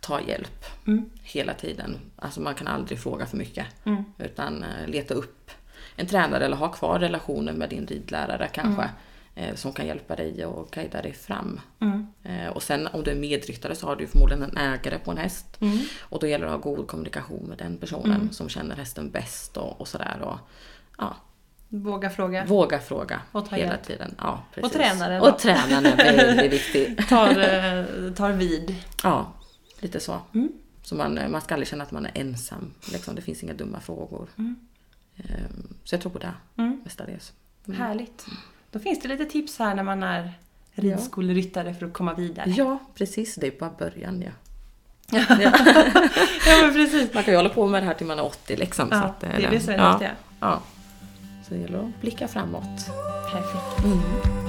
[0.00, 1.10] Ta hjälp Mm.
[1.22, 1.96] hela tiden.
[2.16, 3.66] Alltså man kan aldrig fråga för mycket.
[3.84, 4.04] Mm.
[4.18, 5.50] Utan eh, leta upp
[5.96, 8.88] en tränare eller ha kvar relationen med din ridlärare kanske.
[9.34, 11.60] Eh, Som kan hjälpa dig och guida dig fram.
[11.80, 12.06] Mm.
[12.22, 15.16] Eh, Och sen om du är medryttare så har du förmodligen en ägare på en
[15.18, 15.46] häst.
[15.60, 15.78] Mm.
[16.00, 19.56] Och då gäller det att ha god kommunikation med den personen som känner hästen bäst
[19.56, 20.18] och, och sådär.
[20.22, 20.38] Och,
[20.98, 21.16] ja,
[21.74, 22.44] Våga fråga.
[22.44, 23.82] våga fråga Och ta hela hjälp.
[23.86, 24.14] tiden.
[24.18, 24.72] Ja, precis.
[24.72, 25.28] tränaren då.
[25.30, 27.08] Och tränaren är väldigt viktig.
[27.08, 28.76] Tar, eh, tar vid.
[29.02, 29.32] Ja,
[29.80, 30.18] lite så.
[30.34, 30.52] Mm.
[30.82, 32.70] Så man, man ska aldrig känna att man är ensam.
[32.92, 34.28] Liksom, det finns inga dumma frågor.
[34.38, 34.56] Mm.
[35.16, 36.80] Ehm, Så jag tror på det Mm.
[36.84, 37.32] mestadels.
[37.66, 37.80] Mm.
[37.80, 38.26] Härligt.
[38.72, 40.32] Då finns det lite tips här när man är
[40.72, 42.50] ridskoleryttare för att komma vidare.
[42.50, 43.34] Ja, precis.
[43.34, 44.24] Det är bara början.
[45.14, 45.24] Ja.
[46.46, 47.14] ja men precis.
[47.14, 48.88] Man kan ju hålla på med det här till man är 80 liksom.
[48.88, 50.00] så Ja, att, det eh, är det som är ja,
[50.40, 50.60] ja.
[51.48, 52.86] Så det gäller att blicka framåt.
[53.32, 53.84] Perfekt.
[53.84, 54.41] Mm.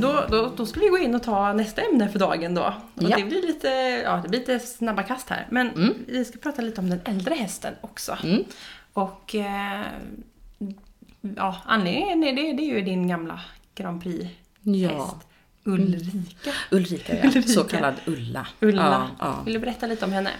[0.00, 2.74] Då, då, då ska vi gå in och ta nästa ämne för dagen då.
[2.94, 3.16] Och Ja.
[3.16, 3.68] det, blir lite,
[4.04, 5.46] ja, det blir lite snabba kast här.
[5.50, 5.94] Men Mm.
[6.06, 8.18] vi ska prata lite om den äldre hästen också.
[8.24, 8.44] Mm.
[8.92, 9.82] Och eh,
[11.36, 13.40] ja, anledningen är det, det är ju din gamla
[13.74, 14.36] Grand Prix-häst.
[14.64, 15.20] Ja.
[15.64, 16.50] Ulrika.
[16.70, 17.24] Ulrika, ja.
[17.28, 17.48] Ulrika.
[17.48, 18.46] Så kallad Ulla.
[18.60, 18.82] Ulla.
[19.18, 19.42] Ja, ja.
[19.44, 20.30] Vill du berätta lite om henne?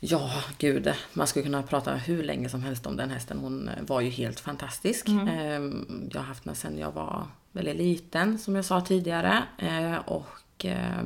[0.00, 0.92] Ja, gud.
[1.12, 3.38] Man skulle kunna prata hur länge som helst om den hästen.
[3.38, 5.08] Hon var ju helt fantastisk.
[5.08, 5.28] Mm.
[5.28, 9.42] Ehm, Jag har haft henne sedan jag var väldigt liten, som jag sa tidigare.
[9.58, 11.02] Eh, Och eh,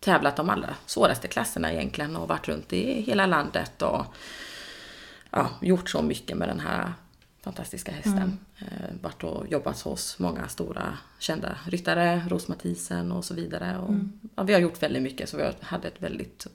[0.00, 4.06] tävlat de allra svåraste klasserna egentligen och varit runt i hela landet och
[5.30, 6.92] ja, gjort så mycket med den här
[7.42, 8.16] fantastiska hästen.
[8.16, 8.38] Mm.
[8.58, 13.78] Eh, varit och jobbat hos många stora kända ryttare, Ros Mathisen och så vidare.
[13.78, 14.12] Och, mm.
[14.36, 16.46] ja, vi har gjort väldigt mycket så vi hade ett väldigt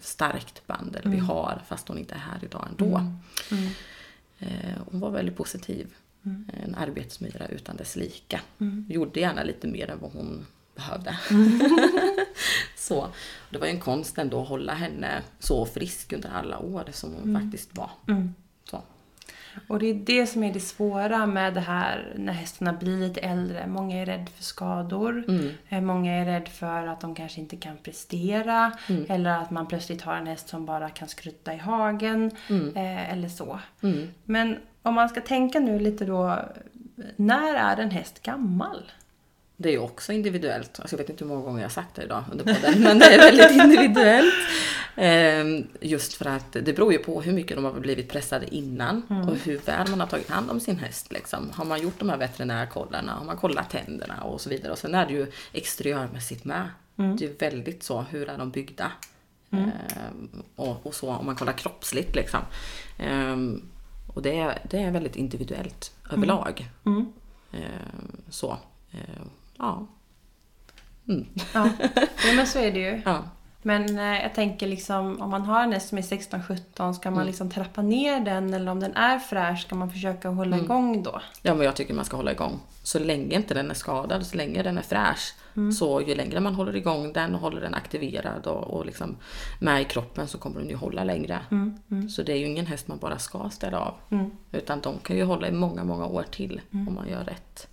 [0.00, 1.20] starkt band, eller mm.
[1.20, 2.96] vi har, fast hon inte är här idag ändå.
[2.96, 3.16] Mm.
[3.50, 3.70] Mm.
[4.90, 5.94] Hon var väldigt positiv.
[6.26, 6.44] Mm.
[6.64, 8.40] En arbetsmyra utan dess lika.
[8.88, 11.18] Gjorde gärna lite mer än vad hon behövde.
[12.76, 13.08] så.
[13.50, 17.14] Det var ju en konst ändå att hålla henne så frisk under alla år som
[17.14, 17.90] hon faktiskt var.
[18.70, 18.82] Så.
[19.66, 23.20] Och det är det som är det svåra med det här när hästarna blir lite
[23.20, 23.66] äldre.
[23.66, 25.24] Många är rädda för skador.
[25.28, 25.50] Mm.
[25.68, 28.72] Eh, många är rädda för att de kanske inte kan prestera.
[28.88, 29.06] Mm.
[29.08, 32.30] Eller att man plötsligt har en häst som bara kan skrutta i hagen.
[32.48, 32.76] Mm.
[32.76, 33.60] Eh, eller så.
[33.82, 34.08] Mm.
[34.24, 36.38] Men om man ska tänka nu lite då.
[37.16, 38.92] När är en häst gammal?
[39.56, 40.80] Det är ju också individuellt.
[40.80, 42.98] Alltså jag vet inte hur många gånger jag har sagt det idag under podden, men
[42.98, 44.34] det är väldigt individuellt.
[44.96, 49.02] Ehm, just för att det beror ju på hur mycket de har blivit pressade innan
[49.10, 49.28] mm.
[49.28, 51.12] och hur väl man har tagit hand om sin häst.
[51.12, 51.50] Liksom.
[51.50, 54.72] Har man gjort de här veterinärkollarna, har man kollat tänderna och så vidare.
[54.72, 56.68] Och sen är det ju exteriörmässigt med.
[56.98, 57.16] Mm.
[57.16, 58.92] Det är väldigt så, hur är de byggda?
[59.50, 59.64] Mm.
[59.70, 62.40] Ehm, och, och, så om man kollar kroppsligt liksom.
[64.16, 66.70] Och det är, det är väldigt individuellt överlag.
[66.86, 67.12] Mm.
[68.28, 68.58] så.
[69.58, 69.86] Ja.
[71.08, 71.26] Mm.
[71.54, 71.70] Ja.
[72.26, 73.02] ja, men så är det ju.
[73.04, 73.24] Ja.
[73.66, 77.18] Men eh, jag tänker liksom om man har en häst som är 16-17, ska man
[77.18, 77.26] mm.
[77.26, 80.64] liksom trappa ner den eller om den är fräsch, ska man försöka hålla mm.
[80.64, 81.20] igång då?
[81.42, 82.60] Ja, men jag tycker man ska hålla igång.
[82.82, 85.34] Så länge inte den är skadad, så länge den är fräsch.
[85.56, 85.72] Mm.
[85.72, 89.16] Så ju längre man håller igång den och håller den aktiverad och, och liksom
[89.60, 91.38] med i kroppen så kommer den ju hålla längre.
[91.50, 91.78] Mm.
[91.90, 92.08] Mm.
[92.08, 93.94] Så det är ju ingen häst man bara ska ställa av.
[94.10, 94.30] Mm.
[94.52, 97.68] Utan de kan ju hålla i många, många år till om man gör rätt.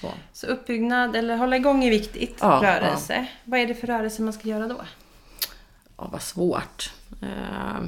[0.00, 0.12] Så.
[0.32, 2.38] så uppbyggnad eller hålla igång är viktigt.
[2.40, 3.14] Ja, rörelse.
[3.14, 3.26] Ja.
[3.44, 4.80] Vad är det för rörelse man ska göra då?
[5.96, 6.92] Ja, vad svårt.
[7.22, 7.80] Eh,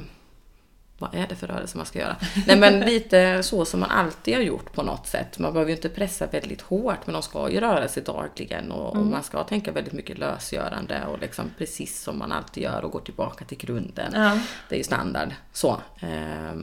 [0.97, 2.15] vad är det för rörelse man ska göra?
[2.47, 5.39] Nej men lite så som man alltid har gjort på något sätt.
[5.39, 8.95] Man behöver ju inte pressa väldigt hårt men de ska ju röra sig dagligen och,
[8.95, 9.05] mm.
[9.05, 12.91] och man ska tänka väldigt mycket lösgörande och liksom precis som man alltid gör och
[12.91, 14.11] gå tillbaka till grunden.
[14.15, 14.39] Ja.
[14.69, 15.29] Det är ju standard.
[15.53, 15.81] Så.
[15.99, 16.53] Eh,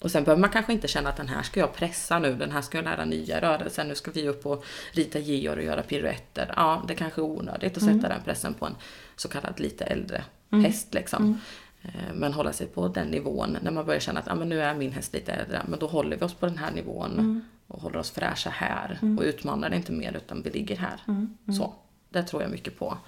[0.00, 2.52] och sen behöver man kanske inte känna att den här ska jag pressa nu, den
[2.52, 5.82] här ska jag lära nya rörelser, nu ska vi upp och rita Georg och göra
[5.82, 6.52] piruetter.
[6.56, 7.94] Ja, det kanske är onödigt att mm.
[7.94, 8.74] sätta den pressen på en
[9.16, 10.64] så kallad lite äldre mm.
[10.64, 11.24] häst liksom.
[11.24, 11.38] Mm.
[11.82, 14.62] Eh, men hålla sig på den nivån när man börjar känna att ah, men nu
[14.62, 17.40] är min häst lite äldre, men då håller vi oss på den här nivån mm.
[17.66, 19.18] och håller oss fräscha här mm.
[19.18, 21.00] och utmanar inte mer utan vi ligger här.
[21.08, 21.36] Mm.
[21.58, 21.74] Så,
[22.08, 22.98] det tror jag mycket på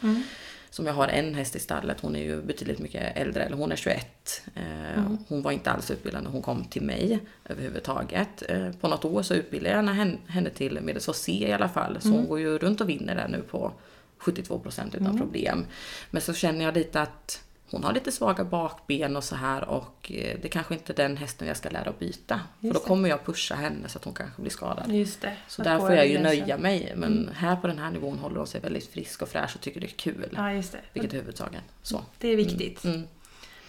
[0.73, 3.73] som jag har en häst i stallet, hon är ju betydligt mycket äldre, eller hon
[3.73, 4.43] är 21.
[4.55, 5.19] Eh, mm.
[5.29, 8.43] Hon var inte alls utbildad när hon kom till mig överhuvudtaget.
[8.49, 12.09] Eh, på något år så utbildade jag henne till medelsvår C i alla fall, så
[12.09, 12.19] mm.
[12.19, 13.73] hon går ju runt och vinner där nu på
[14.21, 15.19] 72% utan mm.
[15.19, 15.67] problem.
[16.11, 20.13] Men så känner jag lite att hon har lite svaga bakben och så här och
[20.15, 22.41] eh, det kanske inte är den hästen jag ska lära att byta.
[22.61, 24.93] Just för då kommer jag pusha henne så att hon kanske blir skadad.
[24.93, 25.37] Just det.
[25.49, 26.93] Så där får jag ju nöja mig.
[26.97, 27.35] Men mm.
[27.35, 29.87] här på den här nivån håller hon sig väldigt frisk och fräsch och tycker det
[29.87, 30.29] är kul.
[30.37, 30.81] Ja, just det.
[30.93, 31.61] Vilket är huvudsaken.
[31.83, 32.05] Så.
[32.19, 32.85] Det är viktigt.
[32.85, 32.97] Mm.
[32.97, 33.09] Mm.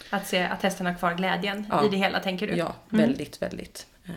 [0.09, 1.85] Att se att hästen har kvar glädjen ja.
[1.85, 2.55] i det hela, tänker du?
[2.55, 3.05] Ja, mm.
[3.05, 3.87] väldigt, väldigt.
[4.05, 4.13] Eh,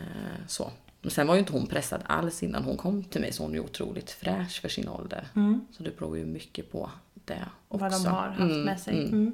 [0.46, 0.70] så.
[1.00, 3.54] Men sen var ju inte hon pressad alls innan hon kom till mig så hon
[3.54, 5.28] är otroligt fräsch för sin ålder.
[5.36, 5.66] Mm.
[5.72, 6.90] Så det beror ju mycket på
[7.24, 7.84] det också.
[7.84, 9.32] Vad de har haft med mm, sig.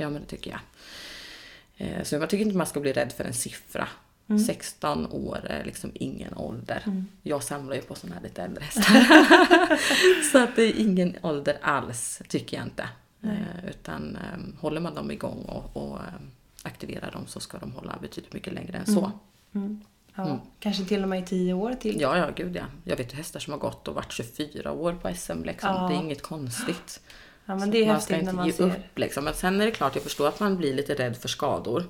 [0.00, 0.60] Ja, men det tycker jag.
[1.76, 3.88] Eh, så jag tycker inte man ska bli rädd för en siffra.
[4.28, 4.44] Mm.
[4.44, 6.82] 16 år är liksom ingen ålder.
[6.86, 7.06] Mm.
[7.22, 8.92] Jag samlar ju på sådana här lite äldre hästar.
[10.32, 12.88] så att det är ingen ålder alls, tycker jag inte.
[13.22, 16.30] Eh, utan um, håller man dem igång och, och um,
[16.62, 19.12] aktiverar dem så ska de hålla betydligt mycket längre än så.
[19.52, 19.66] Mm.
[19.66, 19.84] mm.
[20.14, 20.38] Ja, mm.
[20.60, 22.00] Kanske till och med i 10 år till.
[22.00, 22.64] Ja, ja, gud ja.
[22.84, 25.42] Jag vet hästar som har gått och varit 24 år på SM.
[25.42, 25.68] Liksom.
[25.68, 25.88] Ja.
[25.88, 27.00] Det är inget konstigt.
[27.48, 28.64] Ja, men det är man ska inte ge ser...
[28.64, 29.24] upp liksom.
[29.24, 31.84] Men sen är det klart, jag förstår att man blir lite rädd för skador.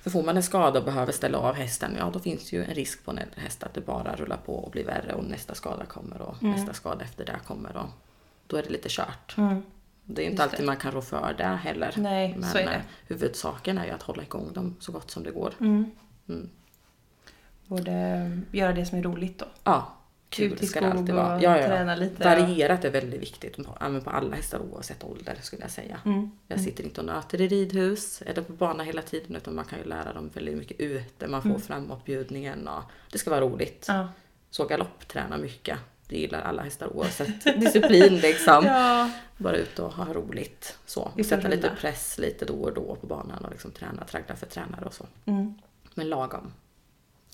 [0.00, 2.74] För får man en skada och behöver ställa av hästen, ja då finns ju en
[2.74, 5.54] risk på en äldre häst att det bara rullar på och blir värre och nästa
[5.54, 6.54] skada kommer och mm.
[6.54, 7.88] nästa skada efter det kommer och
[8.46, 9.34] då är det lite kört.
[9.38, 9.62] Mm.
[10.04, 10.66] Det är inte alltid det.
[10.66, 11.94] man kan rå för det heller.
[11.96, 12.74] Nej, men så är det.
[12.74, 15.52] Eh, huvudsaken är ju att hålla igång dem så gott som det går.
[15.60, 15.90] Mm.
[16.28, 16.50] Mm.
[17.66, 19.46] Borde göra det som är roligt då.
[19.64, 19.92] Ja,
[20.32, 21.42] kul ska det alltid vara.
[21.42, 21.66] Ja, ja.
[21.66, 22.24] Träna lite.
[22.24, 23.56] Varierat är väldigt viktigt
[24.04, 26.00] på alla hästar oavsett ålder skulle jag säga.
[26.04, 26.30] Mm.
[26.48, 26.70] Jag mm.
[26.70, 29.84] sitter inte och nöter i ridhus eller på bana hela tiden utan man kan ju
[29.84, 31.26] lära dem väldigt mycket ute.
[31.26, 31.60] Man får mm.
[31.60, 33.84] framåtbjudningen och det ska vara roligt.
[33.88, 34.08] Ja.
[34.50, 35.78] Så galoppträna mycket.
[36.08, 38.64] Det gillar alla hästar oavsett disciplin liksom.
[38.64, 39.10] ja.
[39.36, 40.78] Bara ut och ha roligt.
[40.86, 41.10] Så.
[41.24, 44.84] Sätta lite press lite då och då på banan och liksom träna, traggla för tränare
[44.84, 45.06] och så.
[45.24, 45.54] Mm.
[45.94, 46.52] Men lagom.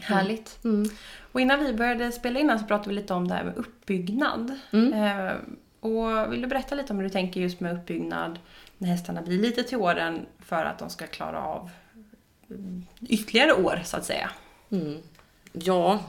[0.02, 0.64] Härligt.
[0.64, 0.88] Mm.
[1.32, 4.58] Och innan vi började spela in så pratade vi lite om det här med uppbyggnad.
[4.70, 4.92] Mm.
[4.92, 5.32] Eh,
[5.80, 8.38] Och vill du berätta lite om hur du tänker just med uppbyggnad
[8.78, 11.70] när hästarna blir lite till åren för att de ska klara av
[12.50, 14.30] mm, ytterligare år så att säga?
[14.70, 14.96] Mm.
[15.52, 16.00] Ja,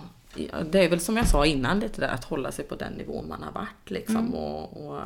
[0.72, 3.28] det är väl som jag sa innan lite där att hålla sig på den nivån
[3.30, 4.34] man har varit liksom Mm.
[4.34, 5.02] och, och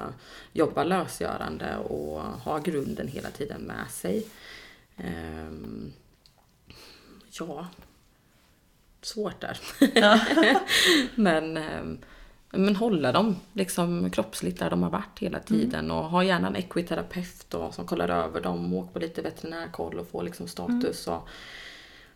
[0.54, 4.26] jobba lösgörande och ha grunden hela tiden med sig.
[4.98, 5.94] Ehm,
[7.40, 7.68] ja,
[9.06, 9.60] svårt där.
[9.96, 10.20] Ja.
[11.16, 11.98] men, ehm,
[12.52, 16.56] men hålla dem liksom kroppsligt där de har varit hela tiden och ha gärna en
[16.56, 21.28] ekviterapeut då, som kollar över dem, åk på lite veterinärkoll och få liksom status och,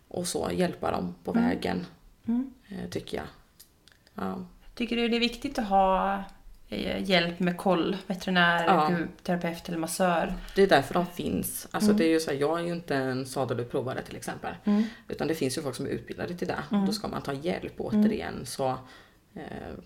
[0.08, 1.86] och så hjälpa dem på vägen.
[2.28, 2.54] Mm.
[2.67, 3.28] eh, Tycker jag.
[4.13, 4.45] Ja.
[4.76, 6.23] Tycker du det är viktigt att ha
[6.70, 7.98] hjälp med koll?
[8.08, 8.92] Veterinär, Ja.
[9.24, 10.34] terapeut eller massör?
[10.56, 11.68] Det är därför de finns.
[11.72, 14.54] Alltså det är ju så här, jag är ju inte en sadelupprovare till exempel.
[14.64, 14.84] Mm.
[15.08, 16.64] Utan det finns ju folk som är utbildade till det.
[16.88, 18.68] Då ska man ta hjälp återigen så
[19.36, 19.44] eh,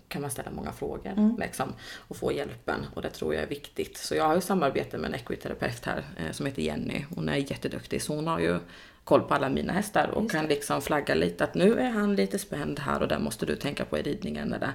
[0.08, 1.72] kan man ställa många frågor liksom,
[2.08, 2.86] och få hjälpen.
[2.94, 3.96] Och det tror jag är viktigt.
[3.96, 7.04] Så jag har ju samarbete med en equiterapeut här eh, som heter Jenny.
[7.14, 8.58] Hon är jätteduktig så hon har ju
[9.04, 12.38] koll på alla mina hästar och kan liksom flagga lite att nu är han lite
[12.38, 14.72] spänd här och där måste du tänka på i ridningen eller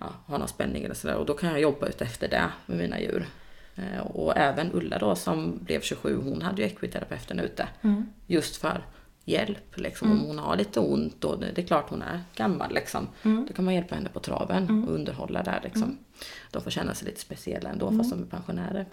[0.00, 1.14] ja, har någon spänning eller sådär.
[1.16, 3.26] Och då kan jag jobba ut efter det med mina djur.
[3.76, 7.68] Eh, Och även Ulla då som blev 27, hon hade ju ekviterapeuten ute.
[8.26, 8.84] Just för
[9.24, 10.12] hjälp liksom.
[10.12, 13.08] Om hon har lite ont och det är klart hon är gammal liksom.
[13.22, 15.98] Då kan man hjälpa henne på traven och underhålla där liksom.
[16.50, 18.86] De får känna sig lite speciella ändå fast de är pensionärer.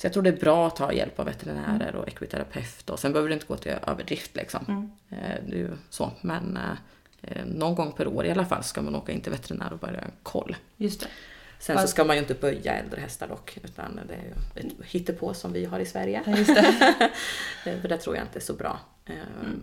[0.00, 2.90] Så jag tror det är bra att ta hjälp av veterinärer och ekviterapeut.
[2.90, 4.90] Och sen behöver det inte gå till överdrift liksom.
[5.10, 6.12] Eh, är ju så.
[6.20, 6.58] Men
[7.22, 9.78] eh, någon gång per år i alla fall ska man åka in till veterinär och
[9.78, 10.56] börja koll.
[10.76, 11.06] Just det.
[11.58, 14.84] Sen så ska man ju inte böja äldre hästar dock, utan det är ju ett
[14.86, 16.22] hittepå som vi har i Sverige.
[16.26, 17.10] Ja, just det.
[17.66, 18.80] Eh, För det tror jag inte är så bra.
[19.06, 19.14] Eh,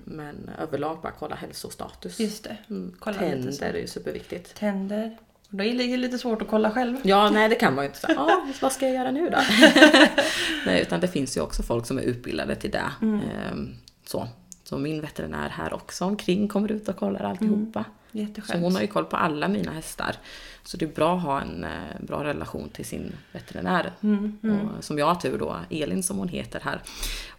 [0.04, 2.19] Men överlag bara kolla hälsostatus.
[2.19, 2.58] Just det.
[2.69, 2.95] Mm.
[3.00, 3.17] Kolla.
[3.17, 4.56] Tänder är ju superviktigt.
[4.56, 5.17] Tänder.
[5.49, 6.97] Då är det lite svårt att kolla själv.
[7.03, 8.19] Ja, nej det kan man ju inte säga.
[8.19, 9.38] Ah, vad ska jag göra nu då?
[10.65, 12.91] nej, utan det finns ju också folk som är utbildade till det.
[13.01, 14.27] Ehm, Så.
[14.63, 17.83] så min veterinär här också omkring kommer ut och kollar alltihopa.
[17.83, 18.63] Så Jätteskönt.
[18.63, 20.15] hon har ju koll på alla mina hästar.
[20.63, 21.70] Så det är bra att ha en eh,
[22.02, 23.91] bra relation till sin veterinär.
[24.04, 24.38] Mm,
[24.78, 26.82] Och som jag har tur då, Elin som hon heter här,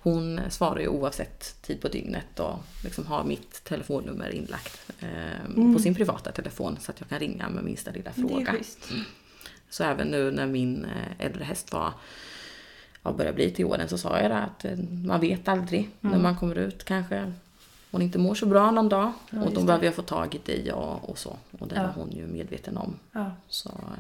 [0.01, 5.79] hon svarar ju oavsett tid på dygnet och liksom har mitt telefonnummer inlagt eh, på
[5.79, 8.29] sin privata telefon så att jag kan ringa med minsta lilla Mm.
[8.29, 8.55] Fråga.
[9.71, 11.93] Så även nu när min eh, äldre häst var
[13.03, 16.13] ja, började bli till åren så sa jag det att eh, man vet aldrig Mm.
[16.17, 17.33] när man kommer ut kanske
[17.91, 20.39] hon inte mår så bra någon dag Ja, och då behöver jag få tag i
[20.39, 21.37] dig och, och så.
[21.59, 21.83] Och det Ja.
[21.83, 22.97] var hon ju medveten om.
[23.13, 23.99] Ja, Så eh,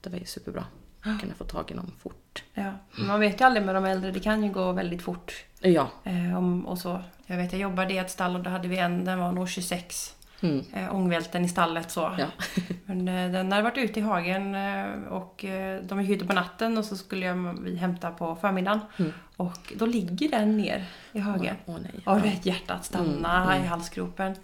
[0.00, 0.64] det var ju superbra.
[1.04, 2.44] Jag kunde få tag i någon fort.
[2.54, 2.72] ja.
[2.98, 5.44] Man vet ju aldrig med de äldre, det kan ju gå väldigt fort.
[5.60, 5.88] Ja.
[6.04, 7.00] Eh, om, och så.
[7.26, 9.48] Jag vet, jag jobbade i ett stall och då hade vi en, den var nog
[9.48, 10.14] 26.
[10.40, 10.64] Mm.
[10.72, 12.14] Eh, ångvälten i stallet så.
[12.18, 12.26] Ja.
[12.84, 15.44] Men eh, den hade varit ute i hagen eh, och
[15.82, 18.80] de gick ute på natten och så skulle jag, vi hämta på förmiddagen.
[18.96, 19.12] Mm.
[19.38, 21.56] Och då ligger den ner i hagen.
[21.66, 21.92] Åh nej.
[22.04, 24.34] Och du vet hjärtat stanna Mm, i halsgropen.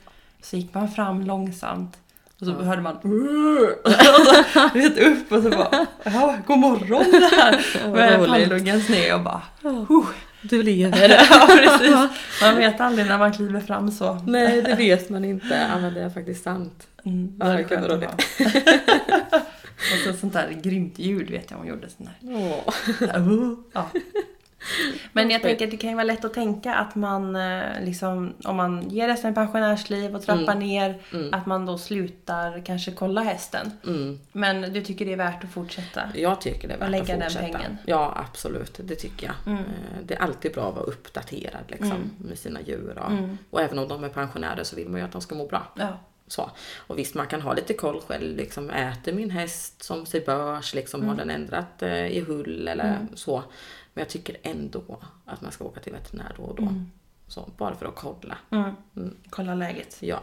[0.42, 1.96] Så gick man fram långsamt.
[2.40, 2.64] Och så Ja.
[2.64, 2.96] hörde man
[3.84, 3.92] och
[4.56, 7.66] så, vet, upp och så bara ja, god morgon där.
[7.84, 8.30] vad Med roligt.
[8.30, 10.06] pannluggens ner och bara huh.
[10.42, 11.08] Du lever.
[11.30, 11.96] Ja precis.
[12.42, 14.14] Man vet aldrig när man kliver fram så.
[14.26, 15.68] nej, det vet man inte.
[15.72, 16.86] Ja, men det är faktiskt sant.
[17.04, 18.12] Mm, Ja, det är det skönt ha.
[19.92, 21.88] Och så sånt där grymt ljud vet jag hon gjorde.
[21.90, 22.36] Sån där.
[22.36, 23.58] Åh.
[23.72, 23.86] Ja.
[25.12, 28.34] Men jag tänker att det kan ju vara lätt att tänka att man eh, liksom,
[28.44, 30.58] om man ger hästen ett pensionärsliv och trappar Mm.
[30.58, 31.34] ner, Mm.
[31.34, 33.70] att man då slutar kanske kolla hästen.
[33.86, 34.20] Mm.
[34.32, 36.02] Men du tycker det är värt att fortsätta?
[36.14, 37.58] Jag tycker det är värt lägga att den fortsätta.
[37.58, 37.78] pengen.
[37.86, 38.80] Ja, absolut.
[38.84, 39.36] Det tycker jag.
[39.54, 39.64] Mm.
[39.64, 39.64] Eh,
[40.02, 42.10] Det är alltid bra att vara uppdaterad liksom, Mm.
[42.18, 42.98] med sina djur.
[43.04, 43.38] Och, Mm.
[43.50, 45.62] och även om de är pensionärer så vill man ju att de ska må bra.
[45.78, 45.98] Ja.
[46.26, 46.50] Så.
[46.76, 48.36] Och visst, man kan ha lite koll själv.
[48.36, 50.74] Liksom, äter min häst som sig börs?
[50.74, 53.42] Liksom, Har den ändrat eh, i hull eller så?
[53.94, 56.62] Men jag tycker ändå att man ska åka till veterinär då och då.
[56.62, 56.90] Mm.
[57.26, 58.38] Så, bara för att kolla.
[58.50, 58.70] Mm.
[58.96, 59.16] Mm.
[59.30, 59.96] Kolla läget.
[60.00, 60.20] Ja,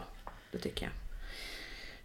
[0.52, 0.92] det tycker jag.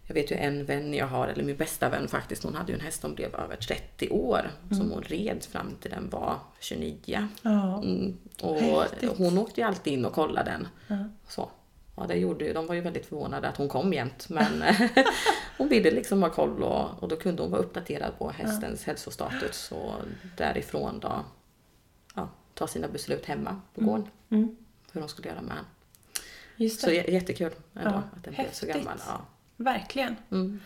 [0.08, 2.78] Jag vet ju en vän jag har, eller min bästa vän faktiskt, hon hade ju
[2.78, 4.50] en häst som blev över 30 år.
[4.62, 4.78] Mm.
[4.78, 7.28] Som hon red fram till den var 29.
[7.42, 7.82] Ja.
[7.82, 8.16] Mm.
[8.42, 9.12] Och Häftigt.
[9.16, 10.68] hon åkte ju alltid in och kollade den.
[10.86, 11.08] Ja.
[11.28, 11.50] Så.
[11.96, 14.28] Ja, det gjorde ju, de var ju väldigt förvånade att hon kom jämt.
[14.28, 14.62] Men
[15.58, 19.72] hon ville liksom ha koll och, och då kunde hon vara uppdaterad på hästens hälsostatus.
[19.72, 19.94] Och
[20.36, 21.24] därifrån då ja,
[22.58, 24.06] ta sina beslut hemma på gården.
[24.30, 24.56] Mm.
[24.92, 25.56] Hur de skulle göra med.
[26.56, 26.94] Just Så det.
[26.94, 28.98] j- jättekul ändå Ja, att den blev så gammal.
[29.06, 29.20] Ja.
[29.56, 30.16] Verkligen.
[30.30, 30.60] Mm.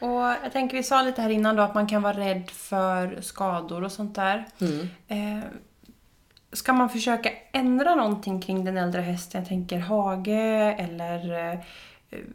[0.00, 3.18] Och jag tänker, vi sa lite här innan då att man kan vara rädd för
[3.20, 4.46] skador och sånt där.
[4.60, 4.88] Mm.
[5.38, 5.44] Eh,
[6.52, 9.40] ska man försöka ändra någonting kring den äldre hästen?
[9.40, 11.58] Jag tänker hage eller eh,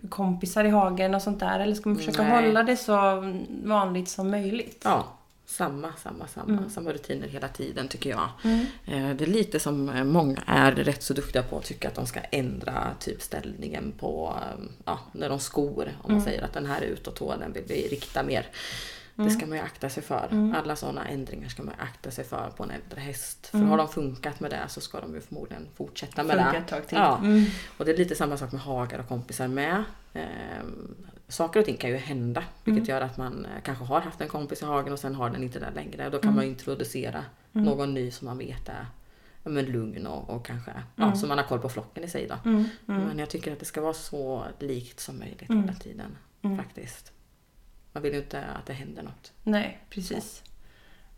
[0.09, 1.59] kompisar i hagen och sånt där.
[1.59, 2.31] Eller ska man försöka Nej.
[2.31, 3.23] hålla det så
[3.63, 4.81] vanligt som möjligt?
[4.85, 5.05] Ja,
[5.45, 8.29] samma, samma, samma, samma rutiner hela tiden tycker jag.
[8.43, 8.65] Mm.
[8.85, 11.95] Eh, Det är lite som eh, många är rätt så duktiga på att tycka att
[11.95, 15.91] de ska ändra typ ställningen på, eh, ja, när de skor.
[16.01, 18.47] Om man säger att den här är utåtå, den vill vi rikta mer.
[19.17, 20.53] Det ska man ju akta sig för.
[20.55, 23.47] Alla sådana ändringar ska man akta sig för på en äldre häst.
[23.47, 26.57] För har de funkat med det så ska de ju förmodligen fortsätta med Funka det.
[26.57, 26.97] ett tag till.
[26.97, 27.17] Ja.
[27.17, 27.45] Mm.
[27.77, 29.83] Och det är lite samma sak med hagar och kompisar med.
[31.27, 32.43] Saker och ting kan ju hända.
[32.63, 35.29] Vilket gör att man eh, kanske har haft en kompis i hagen och sen har
[35.29, 36.09] den inte där längre.
[36.09, 38.85] Då kan man ju introducera någon ny som man vet är
[39.49, 42.27] men lugn och, och kanske ja, så man har koll på flocken i sig.
[42.27, 42.49] Då.
[42.49, 42.65] Mm.
[42.85, 46.17] Men jag tycker att det ska vara så likt som möjligt hela tiden.
[46.57, 47.11] Faktiskt.
[47.91, 49.31] Man vill ju inte att det händer något.
[49.43, 50.43] Nej, precis.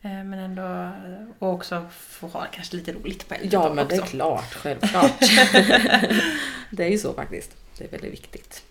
[0.02, 0.92] Eh, Men ändå,
[1.40, 4.12] och också få ha kanske lite roligt på äldre Ja men det är också.
[4.12, 5.20] klart, självklart.
[6.72, 7.56] det är ju så faktiskt.
[7.78, 8.64] Det är väldigt viktigt.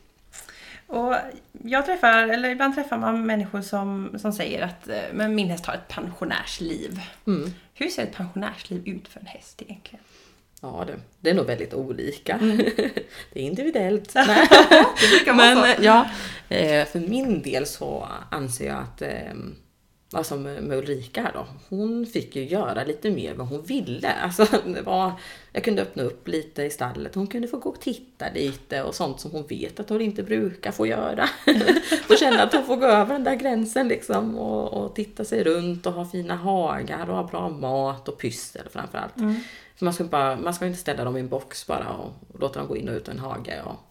[0.87, 1.14] Och
[1.62, 5.66] jag träffar, eller ibland träffar man människor som, som säger att eh, men min häst
[5.66, 7.01] har ett pensionärsliv.
[7.27, 7.51] Mm.
[7.75, 10.05] Hur ser ett pensionärsliv ut för en häst egentligen?
[10.61, 12.33] Ja, det, det är nog väldigt olika.
[12.35, 12.57] Mm.
[13.33, 14.12] det är individuellt.
[15.25, 15.83] Det Men så.
[15.83, 16.09] ja,
[16.49, 19.35] eh, för min del så anser jag att eh,
[20.12, 24.12] Alltså med, med Ulrika här då, hon fick ju göra lite mer vad hon ville.
[24.12, 25.12] Alltså det var,
[25.53, 28.95] jag kunde öppna upp lite i stallet, hon kunde få gå och titta lite och
[28.95, 31.29] sånt som hon vet att hon inte brukar få göra.
[32.09, 35.45] och känna att hon får gå över den där gränsen liksom och, och titta sig
[35.45, 39.14] runt och ha fina hagar och ha bra mat och pyssel framförallt.
[39.77, 42.40] För man ska, bara, man ska inte ställa dem i en box bara och, och
[42.40, 43.86] låta dem gå in och ut ur en hage och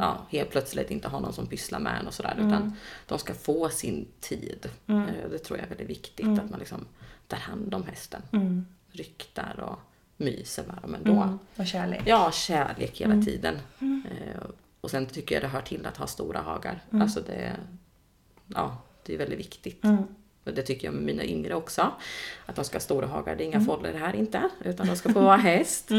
[0.00, 2.34] ja, helt plötsligt inte ha någon som pysslar med en och sådär.
[2.38, 2.72] Utan
[3.06, 4.68] de ska få sin tid.
[4.86, 6.26] Eh, Det tror jag är väldigt viktigt.
[6.38, 6.84] Att man liksom
[7.26, 8.22] tar hand om hästen.
[8.92, 9.78] Ryktar och
[10.16, 11.12] myser med dem ändå.
[11.22, 11.38] Mm.
[11.56, 12.02] Och kärlek.
[12.06, 13.54] Ja, kärlek hela tiden.
[13.80, 14.42] Eh,
[14.80, 16.80] Och sen tycker jag det hör till att ha stora hagar.
[16.92, 17.56] Alltså det,
[18.46, 19.82] ja, det är väldigt viktigt.
[20.44, 21.92] Och det tycker jag med mina yngre också.
[22.46, 23.36] Att de ska ha stora hagar.
[23.36, 24.48] Det är inga foller här inte.
[24.64, 25.90] Utan de ska få vara häst.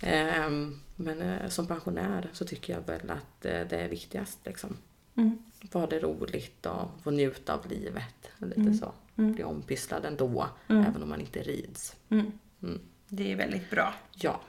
[0.00, 4.38] Ehm, Men eh, som pensionär så tycker jag väl att eh, det är viktigast.
[4.44, 4.76] Liksom.
[5.14, 5.38] Mm.
[5.72, 8.30] Ha det roligt och få njuta av livet.
[8.38, 8.92] Lite så.
[9.14, 10.48] Bli ompysslad ändå.
[10.68, 11.96] Även om man inte rids.
[12.08, 12.32] Mm.
[12.62, 12.80] Mm.
[13.08, 13.94] Det är väldigt bra.
[14.12, 14.40] Ja.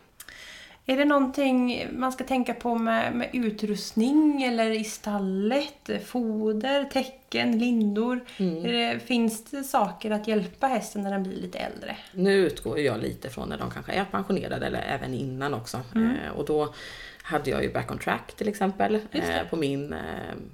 [0.89, 5.89] Är det någonting man ska tänka på med, med utrustning eller i stallet?
[6.05, 8.19] Foder, täcken, lindor?
[8.37, 11.97] Är det, finns det saker att hjälpa hästen när den blir lite äldre?
[12.11, 15.79] Nu utgår jag lite från när de kanske är pensionerade eller även innan också.
[15.95, 16.09] Mm.
[16.09, 16.73] Eh, och då
[17.27, 19.99] hade jag ju back on track till exempel eh, på min eh,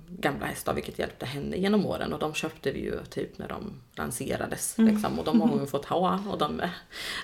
[0.08, 2.14] gamla häst då, vilket hjälpte henne genom åren.
[2.14, 4.78] Och de köpte vi ju typ när de lanserades.
[4.78, 4.94] Mm.
[4.94, 6.20] Liksom, och de har hon fått ha.
[6.32, 6.62] Och de,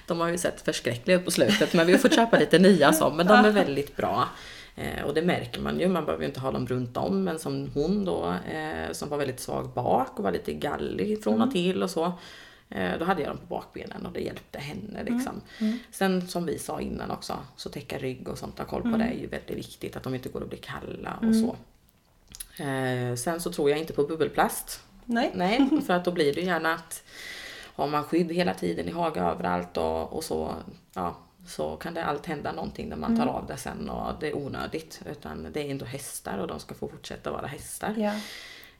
[0.07, 2.93] de har ju sett förskräckliga ut på slutet men vi har fått köpa lite nya
[2.93, 3.09] så.
[3.09, 4.27] Men de är väldigt bra.
[4.75, 7.23] Eh, och det märker man ju, man behöver ju inte ha dem runt om.
[7.23, 11.41] Men som hon då, eh, som var väldigt svag bak och var lite gallig från
[11.41, 12.13] och till och så.
[12.69, 15.03] Eh, Då hade jag dem på bakbenen och det hjälpte henne.
[15.03, 15.41] Liksom.
[15.91, 19.03] Sen som vi sa innan också, så täcka rygg och sånt, ha koll på det
[19.03, 19.95] är ju väldigt viktigt.
[19.95, 21.55] Att de inte går och blir kalla och så.
[22.63, 24.81] Eh, sen så tror jag inte på bubbelplast.
[25.05, 25.31] Nej.
[25.35, 27.03] Nej, för att då blir det gärna att
[27.75, 30.55] har man skydd hela tiden i hage överallt och, och så,
[30.93, 34.27] ja, så kan det allt hända någonting när man tar av det sen och det
[34.27, 35.01] är onödigt.
[35.11, 37.93] Utan det är ändå hästar och de ska få fortsätta vara hästar.
[37.97, 38.13] Ja.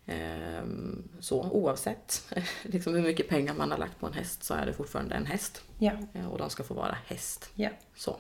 [0.10, 4.65] Ehm, så oavsett liksom hur mycket pengar man har lagt på en häst så är
[4.65, 5.62] det fortfarande en häst.
[5.80, 5.91] Ja.
[6.13, 7.50] Eh, Och de ska få vara häst.
[7.56, 7.69] Ja.
[7.95, 8.17] Så.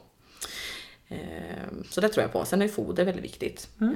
[1.07, 2.45] Ehm, Så det tror jag på.
[2.45, 3.69] Sen är foder väldigt viktigt.
[3.81, 3.95] Ehm,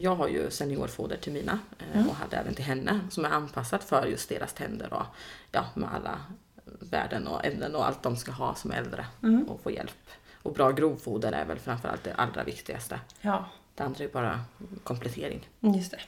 [0.00, 1.58] Jag har ju seniorfoder till mina
[1.94, 5.06] eh, och hade även till henne som är anpassat för just deras tänder och
[5.52, 6.20] ja, med alla
[6.64, 9.06] värden och ämnen och allt de ska ha som äldre
[9.48, 10.08] och få hjälp.
[10.42, 13.00] Och bra grovfoder är väl framförallt det allra viktigaste.
[13.20, 14.40] Ja, Det andra är bara
[14.84, 15.48] komplettering.
[15.60, 15.98] just det.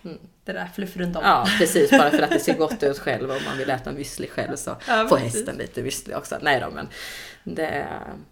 [0.44, 1.22] Det där fluff runt om.
[1.24, 1.90] Ja, precis.
[1.90, 4.76] Bara för att det ser gott ut själv och man vill äta müsli själv så
[4.88, 5.34] Ja, får precis.
[5.34, 6.38] hästen lite müsli också.
[6.42, 6.88] Nej då, men
[7.44, 7.88] det,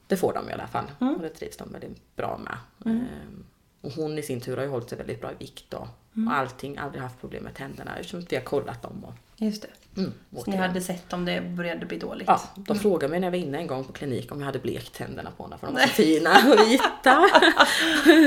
[0.06, 0.84] det får de i alla fall.
[1.00, 1.14] Mm.
[1.14, 2.56] Och det trivs de väldigt bra med.
[2.92, 3.44] Ehm,
[3.80, 6.28] Och hon i sin tur har ju hållit sig väldigt bra i vikt och, Mm.
[6.28, 6.78] och allting.
[6.78, 9.04] Aldrig haft problem med tänderna eftersom vi har kollat dem.
[9.04, 9.68] Och, Just det.
[9.96, 10.12] Mm,
[10.44, 12.24] Så ni hade sett om det började bli dåligt?
[12.28, 14.58] Ja, de frågade mig när jag var inne en gång på klinik om jag hade
[14.58, 17.28] blekt tänderna på henne för de var så fina och vita.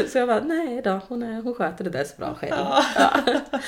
[0.12, 2.56] så jag bara, nej då, hon, är, hon sköter det där så bra själv.
[2.58, 2.84] Ja.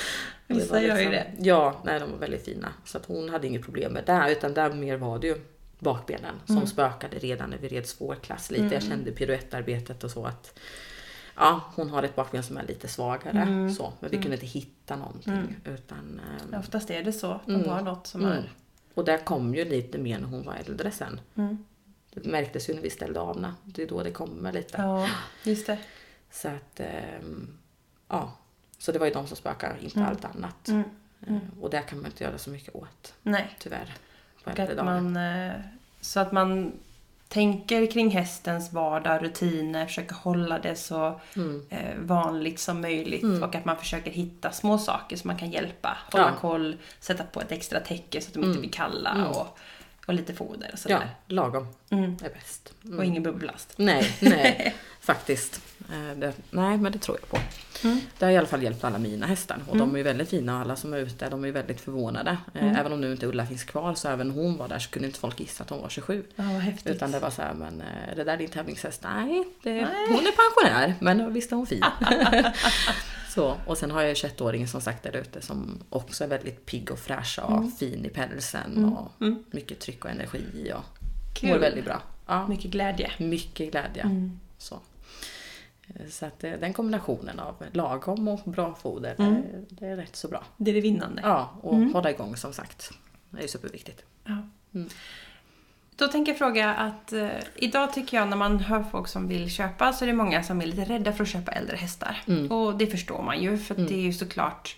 [0.46, 1.48] Det Vissa gör ju liksom- det.
[1.48, 2.68] Ja, nej de var väldigt fina.
[2.84, 5.36] Så att hon hade inget problem med det, utan där mer var det ju
[5.78, 6.66] bakbenen som Mm.
[6.66, 8.74] spökade redan när vi red svårklass lite.
[8.74, 10.58] Jag kände piruettarbetet och så att
[11.38, 13.70] Ja, hon har ett bakben som är lite svagare Mm.
[13.70, 15.56] så, men vi kunde inte hitta någonting.
[15.64, 16.20] Utan,
[16.52, 17.40] ehm, Oftast är det så.
[17.46, 17.68] De Mm.
[17.68, 18.32] har något som Mm.
[18.32, 18.52] är...
[18.94, 21.20] Och där kom ju lite mer när hon var äldre sen.
[21.34, 21.64] Mm.
[22.14, 23.54] Det märktes ju när vi ställde av henne.
[23.64, 24.82] Det är då det kommer lite.
[24.82, 25.08] Ja,
[25.44, 25.78] just det.
[26.30, 27.58] Så att, ehm,
[28.08, 28.32] ja.
[28.78, 30.68] Så det var ju de som spökade, inte allt annat.
[30.68, 30.84] Mm.
[31.26, 33.56] Eh, Och där kan man inte göra så mycket åt, Nej.
[33.58, 33.94] tyvärr.
[34.44, 35.52] på att man, eh,
[36.00, 36.72] så att man
[37.28, 41.66] tänker kring hästens vardag, rutiner, försöker hålla det så Mm.
[41.70, 45.96] eh, vanligt som möjligt och att man försöker hitta små saker som man kan hjälpa.
[46.12, 46.40] Hålla Ja.
[46.40, 49.58] koll, sätta på ett extra täcke så att de inte blir kalla och,
[50.06, 51.10] och lite foder och Ja, sådär.
[51.26, 52.16] lagom Mm.
[52.24, 52.72] är bäst.
[52.98, 53.74] Och ingen bubbellast.
[53.76, 55.60] Nej, nej, faktiskt.
[55.92, 57.38] Eh, Det, nej, men det tror jag på.
[57.88, 58.00] Mm.
[58.18, 60.60] Det har i alla fall hjälpt alla mina hästar och de är väldigt fina och
[60.60, 62.36] alla som är ute de är väldigt förvånade.
[62.54, 62.76] Eh, Mm.
[62.76, 65.20] Även om nu inte Ulla finns kvar så även hon var där så kunde inte
[65.20, 66.24] folk gissa att hon var 27.
[66.36, 66.94] Ja, vad häftigt.
[66.96, 69.02] Utan det var så här, men eh, är det där din tävlingshäst?
[69.02, 69.72] Nej, det,
[70.08, 70.32] hon är
[70.64, 71.82] pensionär men visst är hon fin.
[73.34, 76.66] så, och sen har jag ju 21-åringen som sagt där ute som också är väldigt
[76.66, 77.70] pigg och fräsch och Mm.
[77.72, 79.12] fin i pälsen och
[79.50, 80.98] mycket tryck och energi och
[81.34, 81.48] Kul.
[81.50, 82.02] mår väldigt bra.
[82.26, 82.48] Ja.
[82.48, 83.10] Mycket glädje.
[83.18, 84.30] Mycket glädje.
[85.94, 85.98] Mm.
[85.98, 86.04] Så.
[86.04, 89.42] Eh, så att eh, den kombinationen av lagom och bra foder, Mm.
[89.68, 90.44] det, är rätt så bra.
[90.56, 91.22] Det är det vinnande.
[91.24, 91.94] Ja, och Mm.
[91.94, 92.90] hålla igång som sagt.
[93.30, 94.02] Det är superviktigt.
[94.24, 94.36] Ja.
[94.74, 94.88] Mm.
[95.96, 99.50] Då tänker jag fråga att eh, idag tycker jag när man hör folk som vill
[99.50, 102.22] köpa så är det många som är lite rädda för att köpa äldre hästar.
[102.26, 102.52] Mm.
[102.52, 104.76] Och det förstår man ju för att det är ju såklart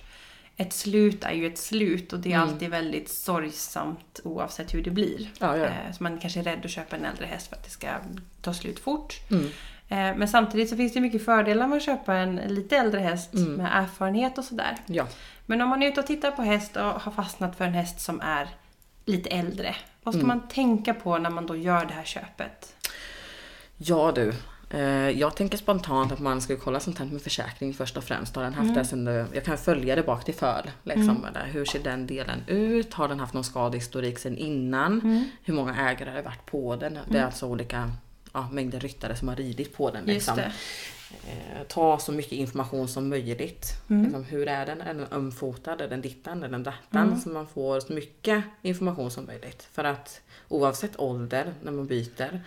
[0.56, 2.48] ett slut är ju ett slut och det är Mm.
[2.48, 5.30] alltid väldigt sorgsamt oavsett hur det blir.
[5.38, 5.64] Ja, ja.
[5.64, 7.88] Eh, Så man kanske är rädd att köpa en äldre häst för att det ska
[8.42, 9.14] ta slut fort.
[9.91, 10.11] Mm.
[10.12, 13.34] Eh, Men samtidigt så finns det mycket fördelar med att köpa en lite äldre häst
[13.34, 13.53] Mm.
[13.55, 14.76] med erfarenhet och sådär.
[14.86, 15.07] Ja.
[15.47, 18.01] Men om man är ute och tittar på häst och har fastnat för en häst
[18.01, 18.49] som är
[19.05, 19.74] lite äldre.
[20.03, 20.38] Vad ska Mm.
[20.38, 22.74] man tänka på när man då gör det här köpet?
[23.82, 24.32] ja du,
[24.70, 28.36] eh, jag tänker spontant att man ska kolla sånt här med försäkring först och främst.
[28.36, 30.70] Har den haft det sen det, jag kan följa det bak till föl.
[30.82, 31.47] Liksom, där.
[31.53, 32.95] Hur ser den delen ut?
[32.95, 35.24] Har den haft någon skadehistorik sen innan?
[35.45, 36.99] Hur många ägare har det varit på den?
[37.09, 37.93] Det är alltså olika
[38.33, 40.05] ja, mängder ryttare som har ridit på den.
[40.05, 40.39] Liksom.
[41.26, 43.66] Eh, ta så mycket information som möjligt.
[43.91, 44.03] Mm.
[44.03, 44.81] Liksom, hur är den?
[44.81, 45.81] Är den ömfotad?
[45.81, 46.43] Är den dittan?
[46.43, 47.07] Är den dattan?
[47.09, 47.20] Mm.
[47.20, 49.68] Så man får så mycket information som möjligt.
[49.72, 52.41] För att oavsett ålder när man byter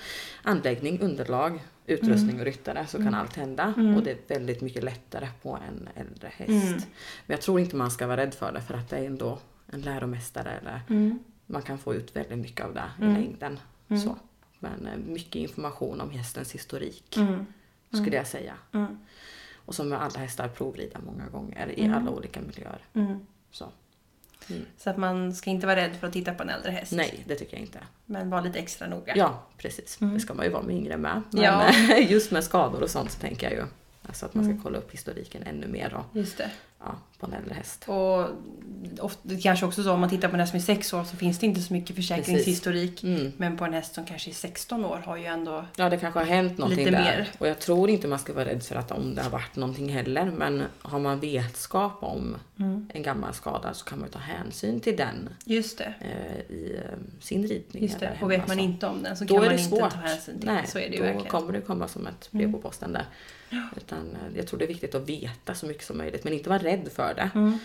[0.43, 2.39] anläggning, underlag, utrustning Mm.
[2.39, 3.73] och ryttare så kan allt hända.
[3.97, 6.49] Och det är väldigt mycket lättare på en äldre häst.
[6.49, 6.73] Mm.
[7.25, 9.39] Men jag tror inte man ska vara rädd för det för att det är ändå
[9.71, 10.51] en läromästare.
[10.61, 11.19] Eller Mm.
[11.45, 13.15] man kan få ut väldigt mycket av det Mm.
[13.15, 13.59] i längden.
[14.03, 14.15] Så.
[14.63, 17.45] Men eh, mycket information om hästens historik Mm.
[17.91, 18.53] skulle jag säga.
[18.73, 18.97] Mm.
[19.65, 21.97] Och som med alla hästar provrida många gånger i Mm.
[21.97, 22.81] alla olika miljöer.
[22.93, 23.19] Mm.
[23.51, 23.71] Så.
[24.49, 24.61] Mm.
[24.77, 26.91] Så att man ska inte vara rädd för att titta på en äldre häst.
[26.91, 27.79] Nej, det tycker jag inte.
[28.05, 29.13] Men vara lite extra noga.
[29.17, 30.01] Ja, precis.
[30.01, 30.13] Mm.
[30.13, 31.21] Det ska man ju vara med yngre med.
[31.31, 31.73] Men Ja.
[32.09, 33.65] just med skador och sånt så tänker jag ju
[34.07, 34.63] alltså att man ska Mm.
[34.63, 36.51] kolla upp historiken ännu mer och, Just det.
[36.85, 37.83] Ja, på en äldre häst.
[37.87, 38.27] Och
[38.99, 41.03] ofta, det kanske också så om man tittar på en häst som är sex år
[41.03, 43.03] så finns det inte så mycket försäkringshistorik.
[43.03, 43.31] Mm.
[43.37, 45.65] Men på en häst som kanske är 16 år har ju ändå...
[45.75, 46.91] Ja, det kanske har hänt någonting där.
[46.91, 47.29] mer.
[47.37, 49.89] Och jag tror inte man ska vara rädd för att om det har varit någonting
[49.89, 50.25] heller.
[50.25, 52.89] Men har man vetskap om Mm.
[52.93, 55.93] en gammal skada så kan man ju ta hänsyn till den Just det.
[56.01, 57.83] eh, i eh, sin ridning.
[57.83, 58.17] Just det.
[58.21, 59.91] Och vet man inte om den så Då kan är man inte svårt.
[59.93, 61.27] ta hänsyn till Nej, Så är det då verkligen.
[61.31, 62.53] kommer det komma som ett brev Mm.
[62.61, 63.05] på posten där.
[63.77, 66.49] Utan eh, jag tror det är viktigt att veta så mycket som möjligt men inte
[66.49, 67.29] vara rädd för det.
[67.35, 67.57] Mm.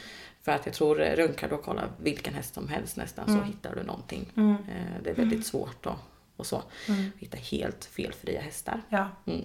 [0.43, 3.33] För att jag tror, eh, runkar du och kollar vilken häst som helst nästan så
[3.33, 3.45] Mm.
[3.45, 4.33] hittar du någonting.
[4.37, 4.53] Mm.
[4.53, 5.97] Eh, Det är väldigt svårt då,
[6.37, 6.63] och så.
[6.89, 7.11] Mm.
[7.19, 8.83] Hitta helt felfria hästar.
[8.89, 9.45] Ja, Mm.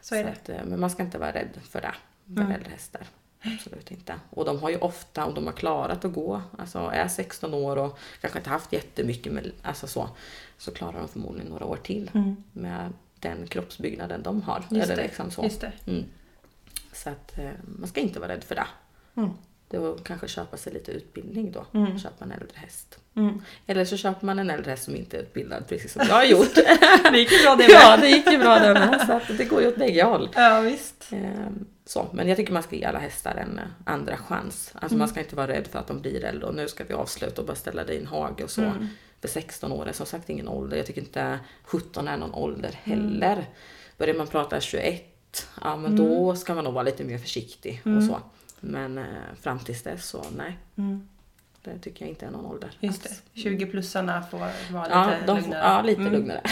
[0.00, 0.30] så är det.
[0.30, 1.94] Att, eh, men man ska inte vara rädd för det.
[2.34, 2.52] För Mm.
[2.52, 3.06] äldre hästar.
[3.44, 4.14] Absolut inte.
[4.30, 7.76] Och de har ju ofta, om de har klarat att gå, alltså är 16 år
[7.76, 10.08] och kanske inte haft jättemycket, med, alltså så,
[10.58, 12.36] så klarar de förmodligen några år till Mm.
[12.52, 14.60] med den kroppsbyggnaden de har.
[14.70, 15.02] Just Eller det.
[15.02, 15.42] liksom så.
[15.44, 15.72] Just det.
[15.86, 16.04] Mm.
[16.92, 17.38] Så att
[17.78, 18.66] man ska inte vara rädd för det.
[19.16, 19.30] Mm.
[19.68, 21.66] Det var kanske köpa sig lite utbildning då.
[21.78, 21.98] Mm.
[21.98, 22.98] Köpa en äldre häst.
[23.16, 23.42] Mm.
[23.66, 26.24] Eller så köper man en äldre häst som inte är utbildad precis som jag har
[26.24, 26.54] gjort.
[27.12, 28.00] Det gick ju bra det ja, med.
[28.00, 29.04] det gick ju bra det med.
[29.06, 30.28] Så att det går ju åt bägge håll.
[30.34, 31.08] Ja, visst.
[31.12, 34.72] Ehm, Så, men jag tycker man ska ge alla hästar en andra chans.
[34.74, 36.94] Alltså man ska inte vara rädd för att de blir äldre och nu ska vi
[36.94, 38.60] avsluta och bara ställa dig i en hage och så.
[38.62, 38.86] Mm.
[39.20, 40.76] För 16 år är som sagt ingen ålder.
[40.76, 43.44] Jag tycker inte 17 är någon ålder heller.
[43.98, 48.02] Börjar man prata 21, ja men då ska man nog vara lite mer försiktig och
[48.02, 48.20] så.
[48.66, 49.04] Men eh,
[49.42, 51.08] fram tills dess så nej, Mm.
[51.62, 52.70] det tycker jag inte är någon ålder.
[52.80, 53.08] Just det.
[53.08, 53.22] alls.
[53.34, 55.60] 20-plussarna får vara Ja, lite de, lugnare.
[55.62, 56.12] ja, lite Mm.
[56.12, 56.42] lugnare.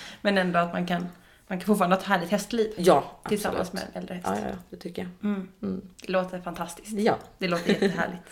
[0.22, 1.06] Men ändå att man kan,
[1.46, 3.84] man kan fortfarande ha ett härligt hästliv Ja, tillsammans absolut.
[3.84, 4.26] med en äldre häst.
[4.30, 5.30] Ja, ja, ja, det tycker jag.
[5.30, 5.48] Mm.
[5.62, 5.82] Mm.
[6.02, 6.92] Det låter fantastiskt.
[6.98, 7.18] Ja.
[7.38, 8.22] Det låter jättehärligt.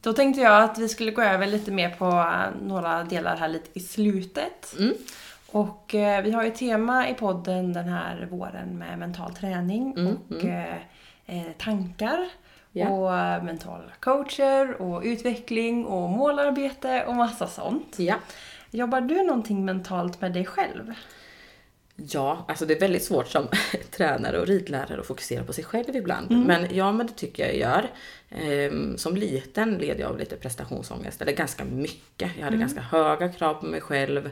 [0.00, 3.48] Då tänkte jag att vi skulle gå över lite mer på eh, några delar här
[3.48, 4.74] lite i slutet.
[5.52, 5.66] Mm.
[5.66, 9.94] Och eh, vi har ju ett tema i podden den här våren med mental träning
[9.98, 10.76] Mm, och eh,
[11.26, 12.28] eh, tankar.
[12.72, 12.88] Ja.
[12.88, 17.94] Och eh, mentala coacher och utveckling och målarbete och massa sånt.
[17.98, 18.14] Ja.
[18.70, 20.94] Jobbar du någonting mentalt med dig själv?
[21.96, 23.48] Ja, alltså det är väldigt svårt som
[23.90, 26.30] tränare och ridlärare att fokusera på sig själv ibland.
[26.32, 26.42] Mm.
[26.42, 27.90] Men ja, men det tycker jag gör.
[28.30, 32.30] Ehm, som liten led jag av lite prestationsångest, eller ganska mycket.
[32.36, 32.60] Jag hade Mm.
[32.60, 34.30] ganska höga krav på mig själv.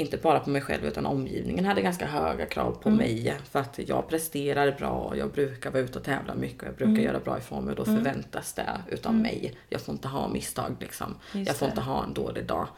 [0.00, 2.98] Inte bara på mig själv utan omgivningen hade ganska höga krav på Mm.
[2.98, 3.36] mig.
[3.50, 6.74] För att jag presterar bra och jag brukar vara ute och tävla mycket och jag
[6.76, 7.04] brukar Mm.
[7.04, 9.54] göra bra ifrån mig och då förväntas det utav mig.
[9.68, 11.14] Jag får inte ha misstag liksom.
[11.32, 11.70] Just jag får det.
[11.70, 12.68] inte ha en dålig dag.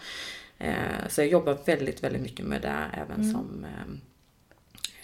[0.59, 0.75] Eh,
[1.09, 3.33] så jag jobbar väldigt, väldigt mycket med det även Mm.
[3.33, 3.67] som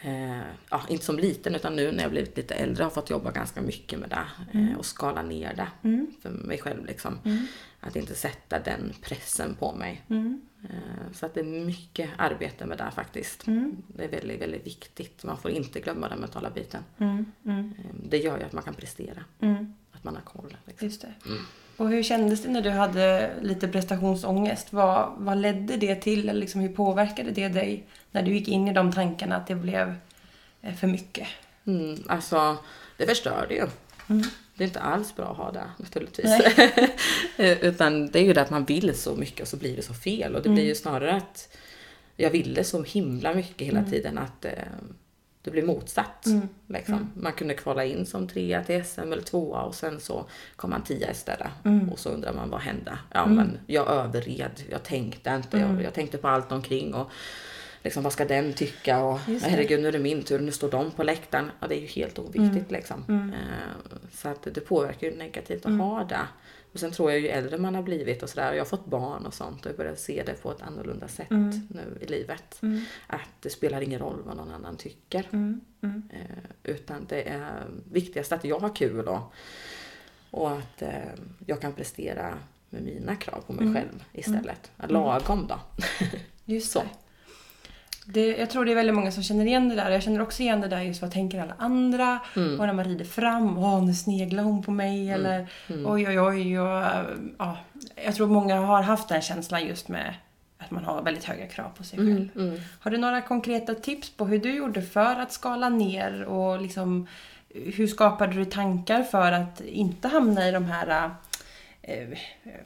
[0.02, 0.40] eh,
[0.70, 3.60] ja, inte som liten utan nu när jag blivit lite äldre har fått jobba ganska
[3.62, 6.06] mycket med det eh, och skala ner det Mm.
[6.22, 6.86] för mig själv.
[6.86, 7.18] Liksom.
[7.24, 7.46] Mm.
[7.80, 10.02] Att inte sätta den pressen på mig.
[10.10, 10.40] Mm.
[10.62, 13.46] Eh, så att det är mycket arbete med det faktiskt.
[13.46, 13.76] Mm.
[13.88, 15.24] Det är väldigt, väldigt viktigt.
[15.24, 16.84] Man får inte glömma den mentala biten.
[16.98, 17.26] Mm.
[17.44, 17.74] Mm.
[17.78, 19.24] Eh, det gör ju att man kan prestera.
[19.40, 19.74] Mm.
[19.92, 20.56] Att man har koll.
[20.64, 20.88] Liksom.
[20.88, 21.14] Just det.
[21.76, 24.72] Och hur kändes det när du hade lite prestationsångest?
[24.72, 26.28] Vad, vad ledde det till?
[26.28, 29.54] Eller liksom hur påverkade det dig när du gick in i de tankarna att det
[29.54, 29.94] blev
[30.62, 31.28] eh, för mycket?
[31.66, 32.56] Mm, alltså,
[32.96, 33.66] det förstör det ju.
[34.56, 34.58] Mm.
[34.58, 36.30] Det är inte alls bra att ha det naturligtvis.
[37.38, 39.82] Eh, Utan det är ju det att man vill så mycket och så blir det
[39.82, 40.34] så fel.
[40.36, 41.56] Och det blir ju snarare att
[42.16, 44.50] jag ville så himla mycket hela tiden att eh,
[45.42, 46.26] det blir motsatt.
[46.26, 46.48] Mm.
[46.66, 47.10] Liksom.
[47.14, 50.26] Man kunde kvala in som trea till SM eller tvåa och sen så
[50.56, 51.48] kom man tia istället.
[51.64, 51.88] Mm.
[51.88, 52.98] Och så undrar man vad hände?
[53.12, 55.74] Ja men jag överred, jag tänkte inte, Mm.
[55.76, 56.94] jag, jag tänkte på allt omkring.
[56.94, 57.10] Och
[57.86, 59.02] liksom, vad ska den tycka?
[59.04, 61.50] Och herregud nu är det min tur, nu står de på läktaren.
[61.60, 62.64] Ja, det är ju helt oviktigt Mm.
[62.68, 63.04] liksom.
[63.34, 66.20] Eh, så att det påverkar ju negativt att ha det.
[66.72, 68.86] Och sen tror jag ju äldre man har blivit och sådär, och jag har fått
[68.86, 71.68] barn och sånt och jag börjar se det på ett annorlunda sätt Mm.
[71.70, 72.62] nu i livet.
[72.62, 72.80] Mm.
[73.06, 75.28] Att det spelar ingen roll vad någon annan tycker.
[75.32, 75.60] Mm.
[75.82, 76.02] Mm.
[76.12, 79.32] Eh, utan det är viktigast att jag har kul och,
[80.30, 80.90] och att eh,
[81.46, 82.34] jag kan prestera
[82.70, 83.74] med mina krav på mig Mm.
[83.74, 84.70] själv istället.
[84.88, 85.58] Lagom då.
[86.44, 86.82] Just Så.
[88.06, 88.36] Det.
[88.36, 89.90] Jag tror det är väldigt många som känner igen det där.
[89.90, 92.18] Jag känner också igen det där just vad tänker alla andra?
[92.36, 92.60] Mm.
[92.60, 95.86] Och när man rider fram, åh nu sneglar hon på mig eller Mm.
[95.86, 96.60] oj oj oj.
[96.60, 96.82] Och,
[97.38, 97.56] ja,
[98.04, 100.14] jag tror många har haft den känslan just med
[100.58, 102.28] att man har väldigt höga krav på sig själv.
[102.36, 102.60] Mm, mm.
[102.80, 107.06] Har du några konkreta tips på hur du gjorde för att skala ner och liksom
[107.54, 111.10] hur skapade du tankar för att inte hamna i de här
[111.82, 112.08] eh,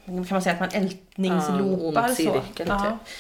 [0.07, 2.15] kan man säga att man ältningsloopar Ja, så?
[2.15, 2.79] cirkel, Ja.
[2.85, 3.15] typ.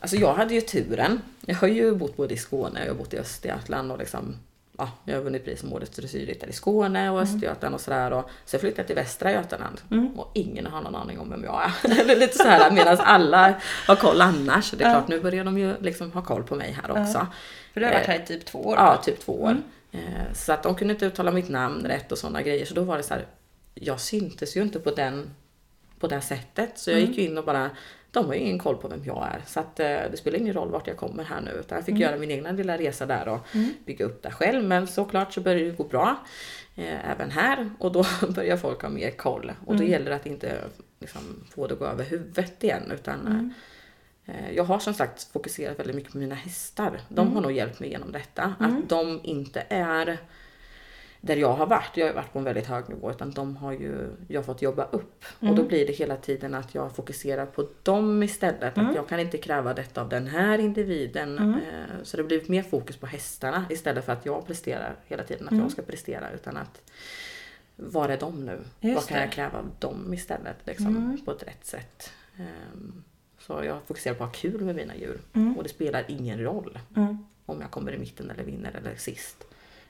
[0.00, 1.20] Alltså jag hade ju turen.
[1.46, 4.36] Jag har ju bott både i Skåne och bott i Östergötland och liksom
[4.78, 8.10] Ja, jag har vunnit pris som årets dressyrryttare i Skåne och Östergötland och sådär.
[8.12, 10.18] Och flyttade jag till Västra Götaland Mm.
[10.18, 12.00] och ingen har någon aning om vem jag är.
[12.00, 13.54] Eller lite så här medan alla
[13.86, 14.70] har koll annars.
[14.70, 17.26] Det är klart, nu börjar de ju liksom ha koll på mig här också.
[17.72, 18.74] För du har varit här i typ två år?
[18.76, 19.50] Ja, typ två år.
[19.50, 19.62] Mm.
[20.06, 22.66] Eh, Så att de kunde inte uttala mitt namn rätt och sådana grejer.
[22.66, 23.26] Så då var det så här,
[23.74, 25.30] jag syntes ju inte på den
[25.98, 26.78] på det sättet.
[26.78, 27.08] Så jag Mm.
[27.10, 27.70] gick ju in och bara,
[28.12, 29.42] de har ju ingen koll på vem jag är.
[29.46, 31.50] Så att eh, det spelar ingen roll vart jag kommer här nu.
[31.50, 32.02] Utan jag fick Mm.
[32.02, 33.38] göra min egna lilla resa där och
[33.86, 34.64] bygga upp det själv.
[34.64, 36.16] Men såklart så började det gå bra.
[36.76, 37.70] Eh, även här.
[37.78, 38.04] Och då
[38.34, 39.52] börjar folk ha mer koll.
[39.66, 39.90] Och då Mm.
[39.92, 40.58] gäller det att inte
[41.00, 42.90] liksom, få det att gå över huvudet igen.
[42.94, 43.52] Utan eh, Mm.
[44.26, 47.00] Eh, Jag har som sagt fokuserat väldigt mycket på mina hästar.
[47.08, 47.34] De Mm.
[47.34, 48.54] har nog hjälpt mig genom detta.
[48.58, 50.18] Att de inte är
[51.24, 51.90] där jag har varit.
[51.96, 53.10] Jag har varit på en väldigt hög nivå.
[53.10, 55.24] Utan de har ju jag fått jobba upp.
[55.36, 55.54] Och Mm.
[55.56, 58.76] då blir det hela tiden att jag fokuserar på dem istället.
[58.76, 58.90] Mm.
[58.90, 61.38] Att jag kan inte kräva detta av den här individen.
[61.38, 61.54] Mm.
[61.54, 65.44] Eh, Så det blir mer fokus på hästarna istället för att jag presterar hela tiden.
[65.46, 65.62] Att Mm.
[65.62, 66.30] jag ska prestera.
[66.30, 66.82] Utan att
[67.76, 68.58] var är de nu?
[68.80, 69.22] Just Vad kan det.
[69.24, 70.56] jag kräva av dem istället?
[70.64, 71.24] Liksom, Mm.
[71.24, 72.10] På ett rätt sätt.
[72.38, 73.04] Ehm,
[73.38, 75.18] Så jag fokuserar på att ha kul med mina djur.
[75.32, 75.56] Mm.
[75.56, 77.18] Och det spelar ingen roll Mm.
[77.46, 79.44] om jag kommer i mitten eller vinner eller sist.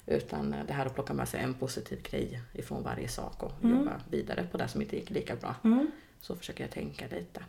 [0.07, 3.53] Utan eh, det här att plocka med sig en positiv grej ifrån varje sak och
[3.64, 3.78] Mm.
[3.78, 5.55] jobba vidare på det som inte gick lika bra.
[5.64, 5.90] Mm.
[6.20, 7.40] Så försöker jag tänka lite.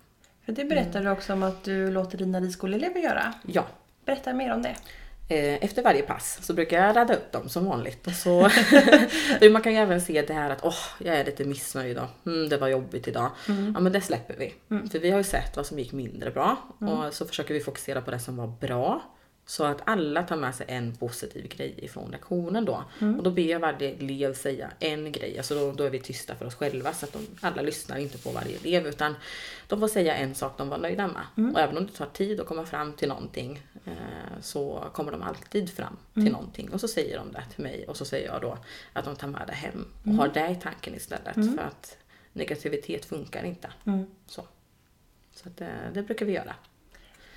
[0.46, 3.34] För det berättade du också om att du låter dina ridskoleelever göra.
[3.48, 3.66] Ja,
[4.06, 4.76] Berätta mer om det.
[5.30, 8.08] eh, efter varje pass så brukar jag radda upp dem som vanligt.
[8.08, 8.50] Och så
[9.52, 12.08] man kan ju även se det här att åh, jag är lite missnöjd idag.
[12.26, 13.32] Mm, det var jobbigt idag.
[13.50, 13.72] Mm.
[13.76, 14.54] Ja men det släpper vi.
[14.90, 16.56] För vi har ju sett vad som gick mindre bra.
[16.80, 19.02] Och så försöker vi fokusera på det som var bra.
[19.46, 22.84] Så att alla tar med sig en positiv grej ifrån lektionen då.
[23.18, 25.38] Och då ber jag varje elev säga en grej.
[25.38, 28.18] Alltså då, då är vi tysta för oss själva så att de, alla lyssnar inte
[28.18, 28.88] på varje elev.
[28.88, 29.16] Utan
[29.68, 31.52] de får säga en sak de var nöjda med.
[31.54, 35.22] Och även om det tar tid att komma fram till någonting eh, så kommer de
[35.22, 36.70] alltid fram till någonting.
[36.70, 38.58] Och så säger de det till mig och så säger jag då
[38.94, 41.34] att de tar med det hem och har det i tanken istället.
[41.34, 41.98] För att
[42.34, 43.70] negativitet funkar inte.
[43.86, 44.06] Mm.
[44.28, 44.46] Så,
[45.34, 46.56] så att, eh, det brukar vi göra.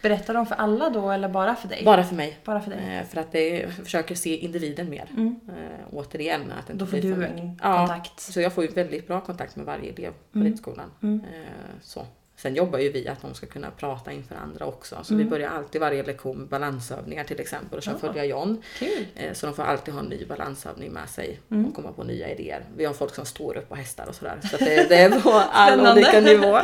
[0.03, 1.83] Berättar de för alla då eller bara för dig?
[1.85, 2.39] Bara för mig.
[2.45, 2.97] Bara för dig?
[2.99, 5.09] Eh, För att det, försöker se individen mer.
[5.11, 5.41] Mm.
[5.49, 6.53] Eh, återigen.
[6.53, 8.21] Att inte Då får du en Ja, kontakt.
[8.21, 10.49] Så jag får ju väldigt bra kontakt med varje elev på Mm.
[10.49, 10.91] ridskolan.
[11.03, 11.21] Mm.
[11.21, 11.51] Eh,
[11.83, 12.07] Så.
[12.39, 14.99] Sen jobbar ju vi att de ska kunna prata inför andra också.
[15.03, 17.99] Så vi börjar alltid varje lektion med balansövningar till exempel och kör Ja.
[17.99, 18.63] följa John.
[18.79, 19.07] Kul!
[19.15, 21.67] Eh, Så de får alltid ha en ny balansövning med sig Mm.
[21.67, 22.65] och komma på nya idéer.
[22.77, 24.39] Vi har folk som står upp på hästar och sådär.
[24.51, 25.93] Så det, det är på all Spännande.
[25.93, 26.59] olika nivå.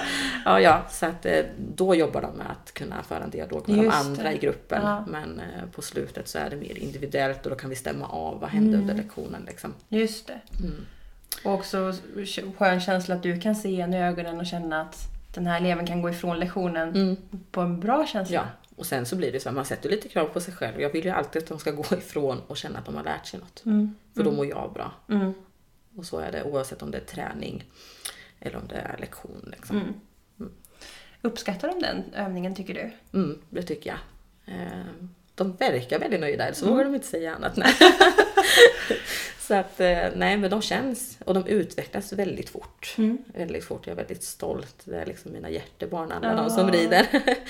[0.45, 1.45] Ja, ja, så att eh,
[1.75, 4.33] då jobbar de med att kunna föra en dialog med Just de andra det.
[4.35, 4.83] i gruppen.
[4.83, 5.05] Ja.
[5.09, 8.41] Men eh, på slutet så är det mer individuellt och då kan vi stämma av
[8.41, 9.45] vad hände under lektionen.
[9.47, 9.75] Liksom.
[9.89, 10.41] Just det.
[10.61, 10.87] Mm.
[11.45, 11.95] Och också
[12.59, 14.97] skön känsla att du kan se en i ögonen och känna att
[15.35, 17.17] den här eleven kan gå ifrån lektionen Mm.
[17.51, 18.35] på en bra känsla.
[18.35, 20.81] Ja, och sen så blir det så att man sätter lite krav på sig själv.
[20.81, 23.27] Jag vill ju alltid att de ska gå ifrån och känna att de har lärt
[23.27, 23.63] sig något.
[23.67, 23.95] Mm.
[24.15, 24.93] För då mår jag bra.
[25.09, 25.33] Mm.
[25.97, 27.65] Och så är det oavsett om det är träning
[28.41, 29.49] eller om det är lektion.
[29.57, 29.77] Liksom.
[29.77, 29.95] Mm.
[31.23, 33.19] Uppskattar de den övningen tycker du?
[33.19, 33.99] Mm, det tycker jag.
[34.57, 34.83] Eh,
[35.35, 37.57] De verkar väldigt nöjda, så vågar de inte säga annat.
[37.57, 37.75] Nej.
[39.41, 42.95] så att, eh, nej men de känns och de utvecklas väldigt fort.
[42.99, 43.19] Mm.
[43.35, 44.77] Väldigt fort, jag är väldigt stolt.
[44.85, 46.35] Det är liksom mina hjärtebarn, alla Ja.
[46.37, 47.07] de som rider.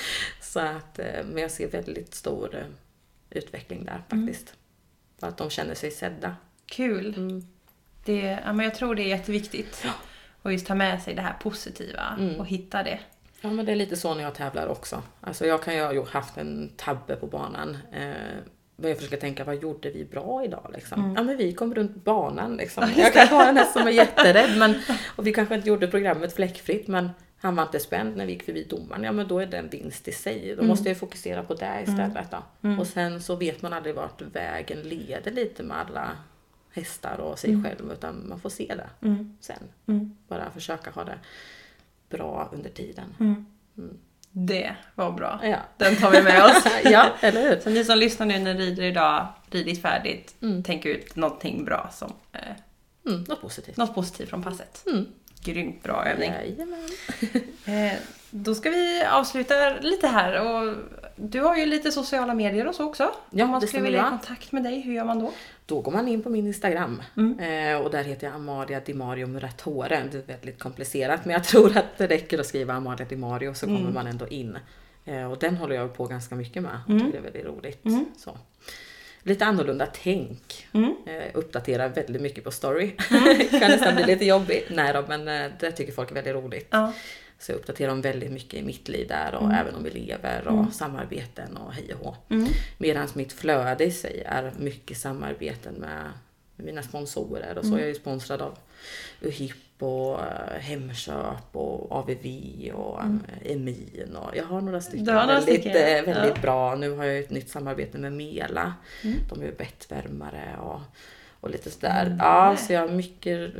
[0.40, 2.64] så att, eh, men jag ser väldigt stor eh,
[3.30, 4.54] utveckling där faktiskt.
[5.20, 6.36] För att de känner sig sedda.
[6.66, 7.14] Kul!
[7.16, 7.46] Mm.
[8.04, 9.84] Det, ja, men jag tror det är jätteviktigt.
[10.42, 12.40] Och just ta med sig det här positiva Mm.
[12.40, 13.00] och hitta det.
[13.42, 15.02] Ja men det är lite så när jag tävlar också.
[15.20, 17.76] Alltså jag kan ju ha haft en tabbe på banan.
[17.92, 18.00] Eh,
[18.76, 21.14] men jag försöker tänka, vad gjorde vi bra idag liksom?
[21.16, 22.90] Ja men vi kom runt banan liksom.
[22.96, 24.74] Jag kan ha en häst som är jätterädd men,
[25.16, 28.42] och vi kanske inte gjorde programmet fläckfritt men han var inte spänd när vi gick
[28.42, 29.04] förbi domaren.
[29.04, 30.54] Ja men då är det en vinst i sig.
[30.56, 32.68] Då måste jag fokusera på det istället då.
[32.80, 36.10] Och sen så vet man aldrig vart vägen leder lite med alla
[36.72, 39.36] hästar och sig själv utan man får se det Mm.
[39.40, 39.56] sen.
[39.86, 40.16] Mm.
[40.28, 41.18] Bara försöka ha det
[42.12, 43.14] bra under tiden.
[43.20, 43.46] Mm.
[44.34, 45.40] Det var bra.
[45.42, 45.56] Ja.
[45.76, 46.64] Den tar vi med oss.
[46.84, 47.60] ja, eller hur?
[47.60, 50.62] Så ni som lyssnar nu när ni rider idag, ridit färdigt, Mm.
[50.62, 52.40] tänk ut någonting bra som eh,
[53.06, 53.76] Mm, något positivt.
[53.76, 54.84] något positivt från passet.
[54.86, 55.06] Mm.
[55.44, 56.30] Grymt bra övning.
[56.30, 56.88] Jajamän.
[57.66, 57.92] Eh,
[58.30, 60.74] då ska vi avsluta lite här och
[61.16, 63.10] du har ju lite sociala medier och så också.
[63.30, 65.32] Ja, Om man skulle vilja ha kontakt med dig, hur gör man då?
[65.66, 67.38] Då går man in på min Instagram Mm.
[67.38, 70.02] eh, och där heter jag Amalia Di Mario Muratore.
[70.12, 73.54] Det är väldigt komplicerat men jag tror att det räcker att skriva Amalia Di Mario
[73.54, 73.94] så kommer Mm.
[73.94, 74.58] man ändå in.
[75.04, 76.78] Eh, och den håller jag på ganska mycket med.
[76.88, 76.98] Mm.
[76.98, 77.84] Jag tycker det är väldigt roligt.
[77.84, 78.04] Mm.
[78.16, 78.38] Så.
[79.24, 80.66] Lite annorlunda tänk.
[80.72, 80.94] Mm.
[81.06, 82.90] Eh, uppdaterar väldigt mycket på story.
[83.50, 84.66] kan nästan bli lite jobbigt.
[84.70, 86.66] Nej då, men eh, det tycker folk är väldigt roligt.
[86.70, 86.92] Ja.
[87.42, 90.72] Så jag uppdaterar om väldigt mycket i mitt liv där och även om elever och
[90.72, 92.16] samarbeten och hej och hå.
[92.28, 92.48] Mm.
[92.78, 96.12] Medan mitt flöde i sig är mycket samarbeten med
[96.56, 97.72] mina sponsorer och så.
[97.72, 98.58] Jag är ju sponsrad av
[99.20, 102.26] UHIP och eh, Hemköp och AVV
[102.74, 106.42] och eh, Emin och jag har några stycken har några väldigt, stycken, eh, väldigt ja.
[106.42, 106.74] bra.
[106.74, 108.74] Nu har jag ett nytt samarbete med Mela.
[109.02, 109.18] Mm.
[109.28, 110.80] De är ju bettvärmare och,
[111.40, 112.06] och lite sådär.
[112.06, 112.18] Mm.
[112.18, 113.54] Ja, så jag har mycket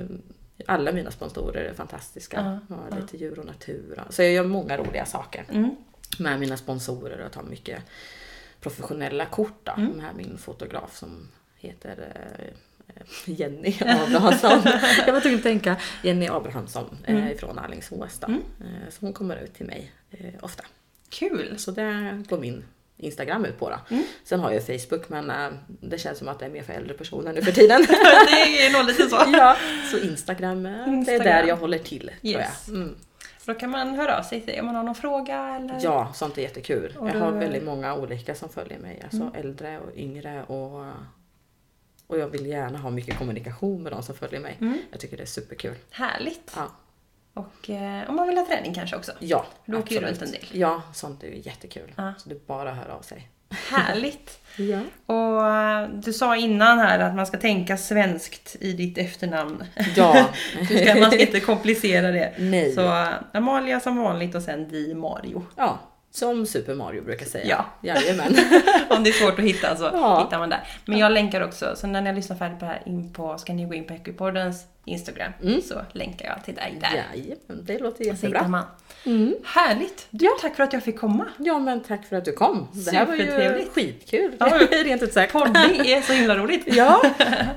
[0.66, 2.36] alla mina sponsorer är fantastiska.
[2.68, 4.02] Ja, Jag har lite djur och natur.
[4.10, 5.70] Så jag gör många roliga saker Mm.
[6.18, 7.82] med mina sponsorer och tar mycket
[8.60, 9.90] professionella kort då, Mm.
[9.90, 14.62] med min fotograf som heter eh, Jenny Abrahamsson.
[15.06, 17.28] jag var tvungen att tänka Jenny Abrahamsson eh, Mm.
[17.28, 18.26] ifrån Alingsås då.
[18.26, 18.40] Mm.
[18.60, 20.64] Eh, så hon kommer ut till mig eh, ofta.
[21.08, 21.54] Kul!
[21.58, 22.64] Så det går min
[23.02, 23.76] Instagram ut på då.
[23.90, 24.04] Mm.
[24.24, 25.48] Sen har jag Facebook men eh,
[25.80, 27.80] det känns som att det är mer för äldre personer nu för tiden.
[27.88, 29.16] det är nog lite så.
[29.32, 29.56] ja,
[29.90, 31.24] så Instagram, eh, det är Instagram.
[31.24, 32.64] där jag håller till Yes.
[32.64, 32.82] tror jag.
[32.82, 32.96] Mm.
[33.44, 35.78] Då kan man höra av sig till om man har någon fråga eller?
[35.82, 36.96] Ja, sånt är jättekul.
[36.98, 39.00] Och jag har väldigt många olika som följer mig.
[39.04, 39.34] Alltså Mm.
[39.34, 40.84] äldre och yngre och,
[42.06, 44.56] och jag vill gärna ha mycket kommunikation med de som följer mig.
[44.60, 44.78] Mm.
[44.90, 45.74] Jag tycker det är superkul.
[45.90, 46.52] Härligt!
[46.56, 46.70] Ja,
[47.34, 49.12] Och eh, om man vill ha träning kanske också.
[49.18, 50.20] ja Du åker ju absolut.
[50.22, 50.60] runt en del.
[50.60, 51.92] Ja, sånt är ju jättekul.
[51.96, 52.12] Ja.
[52.18, 53.28] Så det är bara höra av sig.
[53.70, 54.38] Härligt!
[54.56, 54.80] Ja.
[55.06, 59.64] Och eh, du sa innan här att man ska tänka svenskt i ditt efternamn.
[59.96, 60.28] Ja.
[60.68, 62.32] Du ska, man ska inte komplicera det.
[62.38, 62.72] Nej.
[62.72, 65.46] Så eh, Amalia som vanligt och sen Di Mario.
[65.56, 65.78] Ja,
[66.14, 67.46] som Super Mario brukar säga.
[67.82, 67.94] Ja.
[67.94, 68.26] Jajamän.
[68.90, 70.24] Om det är svårt att hitta så Ja.
[70.24, 70.60] hittar man där.
[70.84, 73.38] Men jag länkar också, så när ni har lyssnat färdigt på det här in på,
[73.38, 75.62] ska ni gå in på Equipoddens Instagram Mm.
[75.62, 76.88] så länkar jag till dig där.
[76.96, 78.48] Jajamän, det låter Så jättebra.
[78.48, 78.64] man.
[79.04, 79.34] Mm.
[79.44, 80.06] Härligt!
[80.10, 81.26] Du, tack för att jag fick komma.
[81.38, 82.68] Ja, men tack för att du kom.
[82.72, 84.36] Det här var ju skitkul.
[84.40, 84.46] Ja.
[84.84, 85.32] Rent ut sagt.
[85.32, 86.62] Poddning är så himla roligt.
[86.66, 87.02] Ja,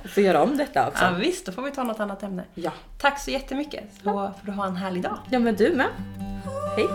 [0.03, 1.03] vi får göra om detta också.
[1.03, 2.43] Ja, visst, då får vi ta något annat ämne.
[2.53, 2.71] Ja.
[3.01, 5.17] Tack så jättemycket, så får du ha en härlig dag.
[5.29, 5.87] Ja, men du med.
[6.77, 6.87] Hej.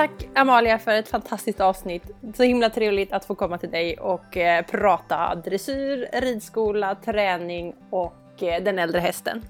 [0.00, 2.02] Tack Amalia för ett fantastiskt avsnitt.
[2.34, 8.42] Så himla trevligt att få komma till dig och eh, prata dressyr, ridskola, träning och
[8.42, 9.42] eh, den äldre hästen.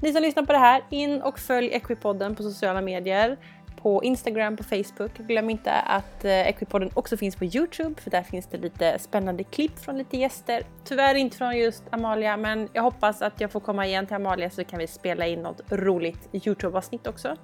[0.00, 3.36] Ni som lyssnar på det här, in och följ Equipodden på sociala medier.
[3.82, 5.18] på Instagram, på Facebook.
[5.18, 9.44] Glöm inte att eh, Equipodden också finns på Youtube för där finns det lite spännande
[9.44, 10.62] klipp från lite gäster.
[10.84, 14.50] Tyvärr inte från just Amalia men jag hoppas att jag får komma igen till Amalia
[14.50, 17.36] så kan vi spela in något roligt Youtube-avsnitt också.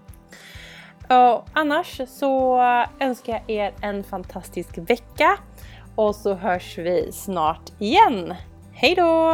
[1.11, 2.61] Och annars så
[3.01, 5.39] önskar jag er en fantastisk vecka
[5.97, 8.35] och så hörs vi snart igen.
[8.73, 9.33] Hej då!